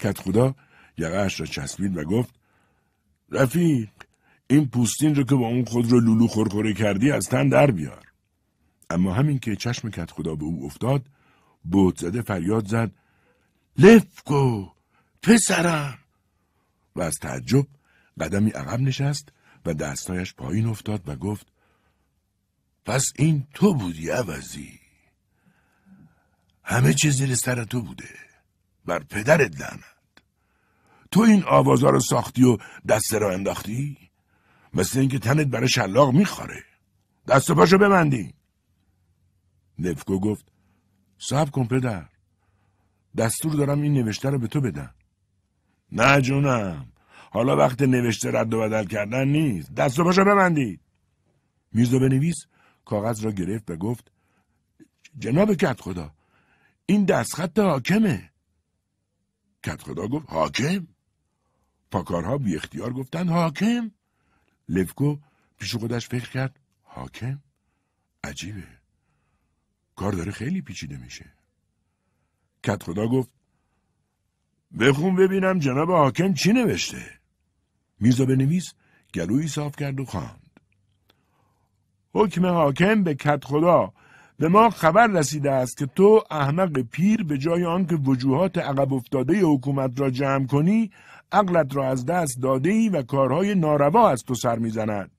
[0.00, 0.54] کت خدا
[0.98, 2.34] یقهاش را چسبید و گفت
[3.30, 3.88] رفیق
[4.46, 8.06] این پوستین رو که با اون خود رو لولو خورخوره کردی از تن در بیار.
[8.90, 11.02] اما همین که چشم کت خدا به او افتاد
[11.64, 12.90] بود زده فریاد زد
[13.78, 14.70] لفکو
[15.22, 15.98] پسرم.
[16.96, 17.66] و از تعجب
[18.20, 19.28] قدمی عقب نشست
[19.66, 21.46] و دستایش پایین افتاد و گفت
[22.84, 24.80] پس این تو بودی عوضی.
[26.64, 28.08] همه چیز زیر سر تو بوده.
[28.84, 29.84] بر پدرت لعنت.
[31.10, 32.58] تو این آوازا رو ساختی و
[32.88, 34.10] دست را انداختی؟
[34.74, 36.64] مثل اینکه تنت برای شلاق میخواره
[37.28, 38.34] دست و پاشو ببندی.
[39.78, 40.46] نفکو گفت
[41.18, 42.08] صبر کن پدر.
[43.16, 44.94] دستور دارم این نوشته رو به تو بدم.
[45.92, 46.92] نه جونم.
[47.30, 49.74] حالا وقت نوشته رد و بدل کردن نیست.
[49.74, 50.80] دست و پاشو ببندید.
[51.72, 52.46] میرزا بنویس
[52.84, 54.12] کاغذ را گرفت و گفت
[55.18, 56.14] جناب کت خدا
[56.86, 58.30] این دستخط حاکمه.
[59.62, 60.86] کت خدا گفت حاکم؟
[61.90, 63.90] پاکارها بی اختیار گفتن حاکم؟
[64.68, 65.16] لفکو
[65.58, 67.42] پیش خودش فکر کرد حاکم؟
[68.24, 68.66] عجیبه.
[69.96, 71.32] کار داره خیلی پیچیده میشه.
[72.64, 73.30] کت خدا گفت
[74.80, 77.02] بخون ببینم جناب حاکم چی نوشته.
[78.00, 78.72] میرزا بنویس
[79.14, 80.50] گلویی صاف کرد و خواند.
[82.14, 83.92] حکم حاکم به کت خدا
[84.38, 89.40] به ما خبر رسیده است که تو احمق پیر به جای آنکه وجوهات عقب افتاده
[89.40, 90.90] حکومت را جمع کنی
[91.32, 95.10] عقلت را از دست داده ای و کارهای ناروا از تو سر می‌زند.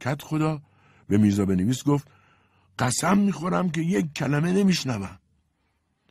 [0.00, 0.60] کت خدا
[1.08, 2.08] به میرزا بنویس گفت
[2.78, 5.18] قسم می‌خورم که یک کلمه نمیشنوم.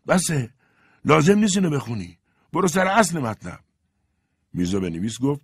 [0.07, 0.56] بسه.
[1.05, 2.17] لازم نیست اینو بخونی.
[2.53, 3.59] برو سر اصل مطلب.
[4.53, 5.41] میرزا بنویس گفت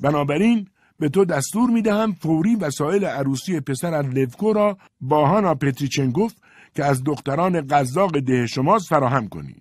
[0.00, 0.68] بنابراین
[0.98, 6.32] به تو دستور می‌دهم فوری وسایل عروسی پسر از لفکو را با هانا پتریچنگوف
[6.74, 9.56] که از دختران قزاق ده شماست فراهم کنی.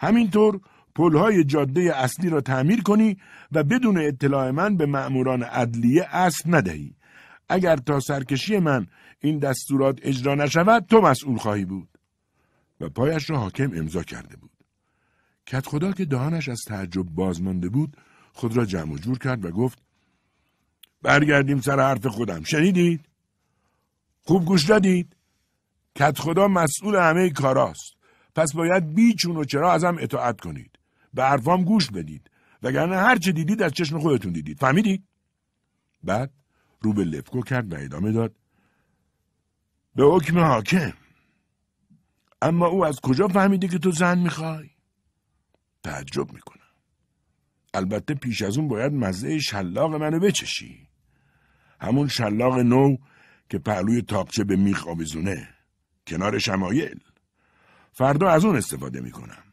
[0.00, 0.60] همینطور
[0.94, 3.16] پلهای جاده اصلی را تعمیر کنی
[3.52, 6.94] و بدون اطلاع من به مأموران عدلیه اصل ندهی.
[7.48, 8.86] اگر تا سرکشی من
[9.20, 11.88] این دستورات اجرا نشود تو مسئول خواهی بود.
[12.80, 14.50] و پایش را حاکم امضا کرده بود.
[15.46, 17.96] کت خدا که دهانش از تعجب بازمانده بود
[18.32, 19.78] خود را جمع و جور کرد و گفت
[21.02, 22.42] برگردیم سر حرف خودم.
[22.44, 23.00] شنیدید؟
[24.22, 25.16] خوب گوش دادید؟
[25.94, 27.94] کت خدا مسئول همه کاراست.
[28.34, 30.78] پس باید بیچون و چرا ازم اطاعت کنید.
[31.14, 32.30] به حرفام گوش بدید.
[32.62, 34.58] وگرنه هر چه دیدید از چشم خودتون دیدید.
[34.58, 35.04] فهمیدید؟
[36.02, 36.30] بعد
[36.80, 38.34] رو به لفکو کرد و ادامه داد
[39.94, 40.92] به حکم حاکم.
[42.42, 44.73] اما او از کجا فهمیده که تو زن می‌خوای؟
[45.84, 46.60] تعجب می‌کنم.
[47.74, 50.88] البته پیش از اون باید مزه شلاق منو بچشی.
[51.80, 52.96] همون شلاق نو
[53.48, 55.48] که پهلوی تاقچه به میخ آویزونه.
[56.06, 57.00] کنار شمایل.
[57.92, 59.44] فردا از اون استفاده می‌کنم.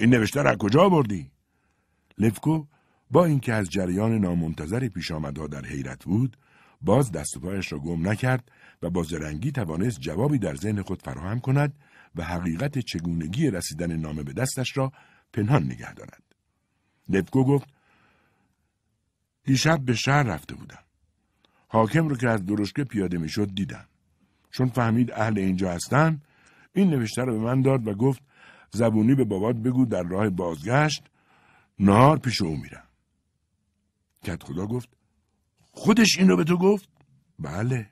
[0.00, 1.30] این نوشته را کجا بردی؟
[2.18, 2.66] لفکو
[3.10, 6.36] با اینکه از جریان نامنتظری پیش آمدها در حیرت بود
[6.80, 8.52] باز دست و پایش را گم نکرد
[8.82, 11.74] و با زرنگی توانست جوابی در ذهن خود فراهم کند
[12.16, 14.92] و حقیقت چگونگی رسیدن نامه به دستش را
[15.36, 16.22] پنهان نگه دارد.
[17.08, 17.68] لفکو گفت
[19.44, 20.84] دیشب به شهر رفته بودم.
[21.68, 23.86] حاکم رو که از درشکه پیاده می‌شد دیدم.
[24.50, 26.22] چون فهمید اهل اینجا هستن
[26.72, 28.22] این نوشته رو به من داد و گفت
[28.70, 31.02] زبونی به بابات بگو در راه بازگشت
[31.78, 32.88] نهار پیش او میرم.
[34.24, 34.88] کت خدا گفت
[35.70, 36.88] خودش این رو به تو گفت؟
[37.38, 37.90] بله.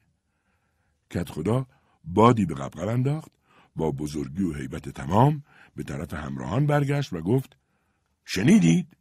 [1.10, 1.66] کت خدا
[2.04, 3.32] بادی به قبقب انداخت
[3.76, 5.42] با بزرگی و حیبت تمام
[5.76, 7.56] به طرف همراهان برگشت و گفت
[8.24, 8.96] شنیدید؟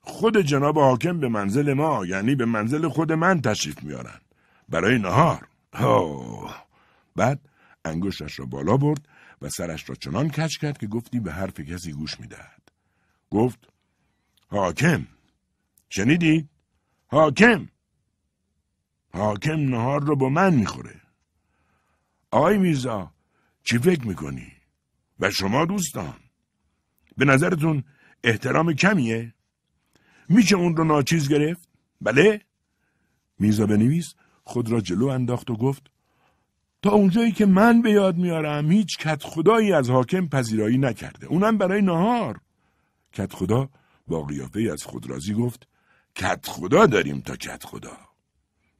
[0.00, 4.20] خود جناب حاکم به منزل ما یعنی به منزل خود من تشریف میارن
[4.68, 6.66] برای نهار آه.
[7.16, 7.48] بعد
[7.84, 9.08] انگشتش را بالا برد
[9.42, 12.62] و سرش را چنان کچ کرد که گفتی به حرف کسی گوش می‌دهد
[13.30, 13.58] گفت
[14.48, 15.06] حاکم
[15.90, 16.48] شنیدی؟
[17.06, 17.68] حاکم
[19.12, 21.00] حاکم نهار رو با من می‌خوره
[22.30, 23.12] آقای میرزا
[23.64, 24.52] چی فکر می‌کنی؟
[25.22, 26.14] و شما دوستان
[27.16, 27.84] به نظرتون
[28.24, 29.34] احترام کمیه؟
[30.28, 31.68] میشه اون رو ناچیز گرفت؟
[32.00, 32.40] بله؟
[33.38, 35.90] میرزا بنویس خود را جلو انداخت و گفت
[36.82, 41.58] تا اونجایی که من به یاد میارم هیچ کت خدایی از حاکم پذیرایی نکرده اونم
[41.58, 42.40] برای نهار
[43.12, 43.68] کت خدا
[44.06, 45.68] با قیافه از خودرازی گفت
[46.14, 47.96] کت خدا داریم تا کت خدا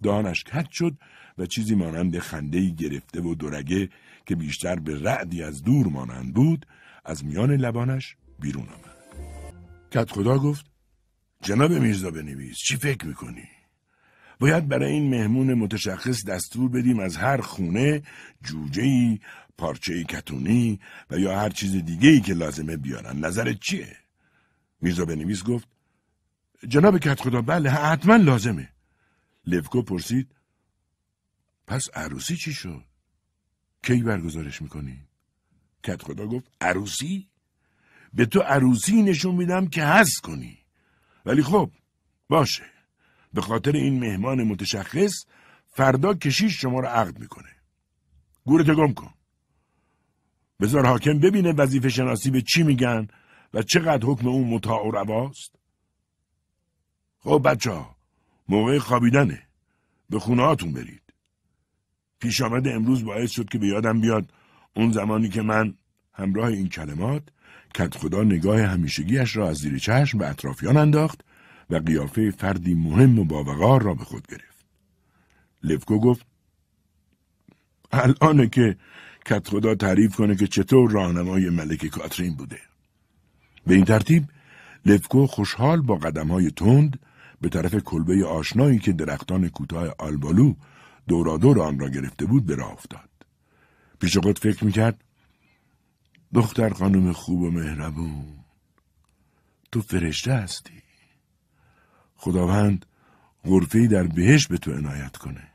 [0.02, 0.94] دانش کت شد
[1.38, 3.88] و چیزی مانند خندهی گرفته و درگه
[4.26, 6.66] که بیشتر به رعدی از دور مانند بود
[7.04, 8.96] از میان لبانش بیرون آمد
[9.90, 10.66] کت خدا گفت
[11.42, 13.48] جناب میرزا بنویس چی فکر می‌کنی؟
[14.40, 18.02] باید برای این مهمون متشخص دستور بدیم از هر خونه
[18.44, 19.20] جوجهی،
[19.58, 20.80] پارچه کتونی
[21.10, 23.24] و یا هر چیز دیگه که لازمه بیارن.
[23.24, 23.96] نظرت چیه؟
[24.80, 25.68] میرزا بنویس گفت
[26.68, 28.68] جناب کت خدا بله حتما لازمه.
[29.46, 30.28] لفکو پرسید
[31.66, 32.84] پس عروسی چی شد؟
[33.82, 34.98] کی برگزارش می‌کنی؟
[35.82, 37.28] کت خدا گفت عروسی؟
[38.14, 40.58] به تو عروسی نشون میدم که هست کنی.
[41.26, 41.70] ولی خب
[42.28, 42.64] باشه.
[43.32, 45.24] به خاطر این مهمان متشخص
[45.66, 47.50] فردا کشیش شما رو عقد می‌کنه.
[48.44, 49.14] گورت گم کن.
[50.60, 53.08] بذار حاکم ببینه وظیفه شناسی به چی میگن
[53.54, 55.54] و چقدر حکم اون مطاع و رواست.
[57.18, 57.96] خب بچه ها
[58.48, 59.48] موقع خوابیدنه.
[60.10, 61.01] به خونه هاتون برید.
[62.22, 64.32] پیش آمد امروز باعث شد که به یادم بیاد
[64.76, 65.74] اون زمانی که من
[66.14, 67.22] همراه این کلمات
[67.74, 71.20] کت خدا نگاه همیشگیش را از زیر چشم به اطرافیان انداخت
[71.70, 74.64] و قیافه فردی مهم و باوقار را به خود گرفت.
[75.62, 76.26] لفکو گفت
[77.92, 78.76] الانه که
[79.26, 82.58] کت خدا تعریف کنه که چطور راهنمای ملک کاترین بوده.
[83.66, 84.24] به این ترتیب
[84.86, 86.98] لفکو خوشحال با قدم های تند
[87.40, 90.54] به طرف کلبه آشنایی که درختان کوتاه آلبالو
[91.08, 93.10] دورادور آن را گرفته بود به راه افتاد.
[94.00, 95.04] پیش خود فکر می‌کرد
[96.34, 98.44] دختر خانم خوب و مهربون
[99.72, 100.82] تو فرشته هستی.
[102.16, 102.86] خداوند
[103.44, 105.48] غرفه در بهش به تو عنایت کنه.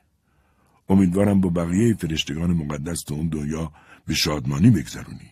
[0.90, 3.72] امیدوارم با بقیه فرشتگان مقدس تو اون دنیا
[4.06, 5.32] به شادمانی بگذرونی.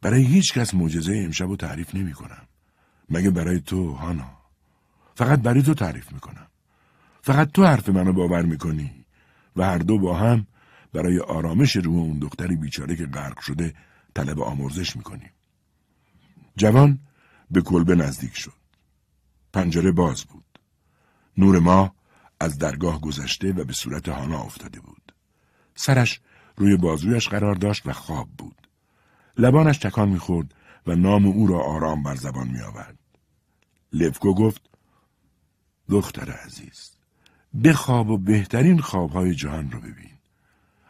[0.00, 2.46] برای هیچ کس معجزه امشب رو تعریف نمی کنم.
[3.10, 4.38] مگه برای تو هانا.
[5.14, 6.46] فقط برای تو تعریف می‌کنم.
[7.26, 9.04] فقط تو حرف منو باور می‌کنی
[9.56, 10.46] و هر دو با هم
[10.92, 13.74] برای آرامش روح اون دختری بیچاره که غرق شده
[14.14, 15.30] طلب آمرزش می‌کنیم.
[16.56, 16.98] جوان
[17.50, 18.52] به کلبه نزدیک شد.
[19.52, 20.44] پنجره باز بود.
[21.36, 21.94] نور ما
[22.40, 25.12] از درگاه گذشته و به صورت هانا افتاده بود.
[25.74, 26.20] سرش
[26.56, 28.68] روی بازویش قرار داشت و خواب بود.
[29.38, 30.54] لبانش تکان می‌خورد
[30.86, 32.98] و نام او را آرام بر زبان می آورد.
[33.92, 34.70] لفکو گفت
[35.88, 36.95] دختر عزیز
[37.64, 40.10] بخواب و بهترین خوابهای جهان رو ببین.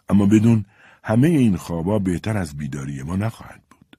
[0.08, 0.64] اما بدون
[1.04, 3.98] همه این خوابها بهتر از بیداری ما نخواهد بود.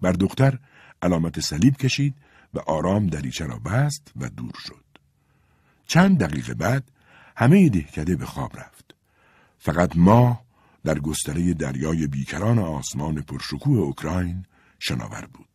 [0.00, 0.58] بر دختر
[1.02, 2.14] علامت صلیب کشید
[2.54, 4.84] و آرام دریچه را بست و دور شد.
[5.86, 6.90] چند دقیقه بعد
[7.36, 8.94] همه دهکده به خواب رفت.
[9.58, 10.40] فقط ما
[10.84, 14.46] در گستره دریای بیکران آسمان پرشکوه اوکراین
[14.78, 15.48] شناور بود.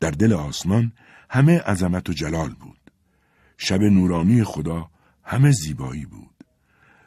[0.00, 0.92] در دل آسمان
[1.30, 2.78] همه عظمت و جلال بود.
[3.58, 4.90] شب نورانی خدا
[5.24, 6.44] همه زیبایی بود.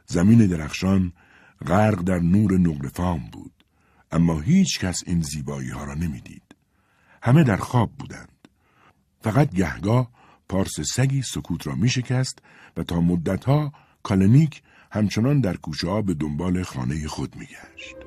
[0.06, 1.14] زمین درخشان
[1.68, 3.52] غرق در نور نقرفام بود.
[4.12, 6.56] اما هیچ کس این زیبایی ها را نمی‌دید.
[7.24, 8.48] همه در خواب بودند.
[9.22, 10.12] فقط گهگاه
[10.50, 12.40] پارس سگی سکوت را می شکست
[12.78, 13.74] و تا مدتها
[14.04, 14.62] کالنیک
[14.92, 18.05] همچنان در کوچه به دنبال خانه خود می گشت.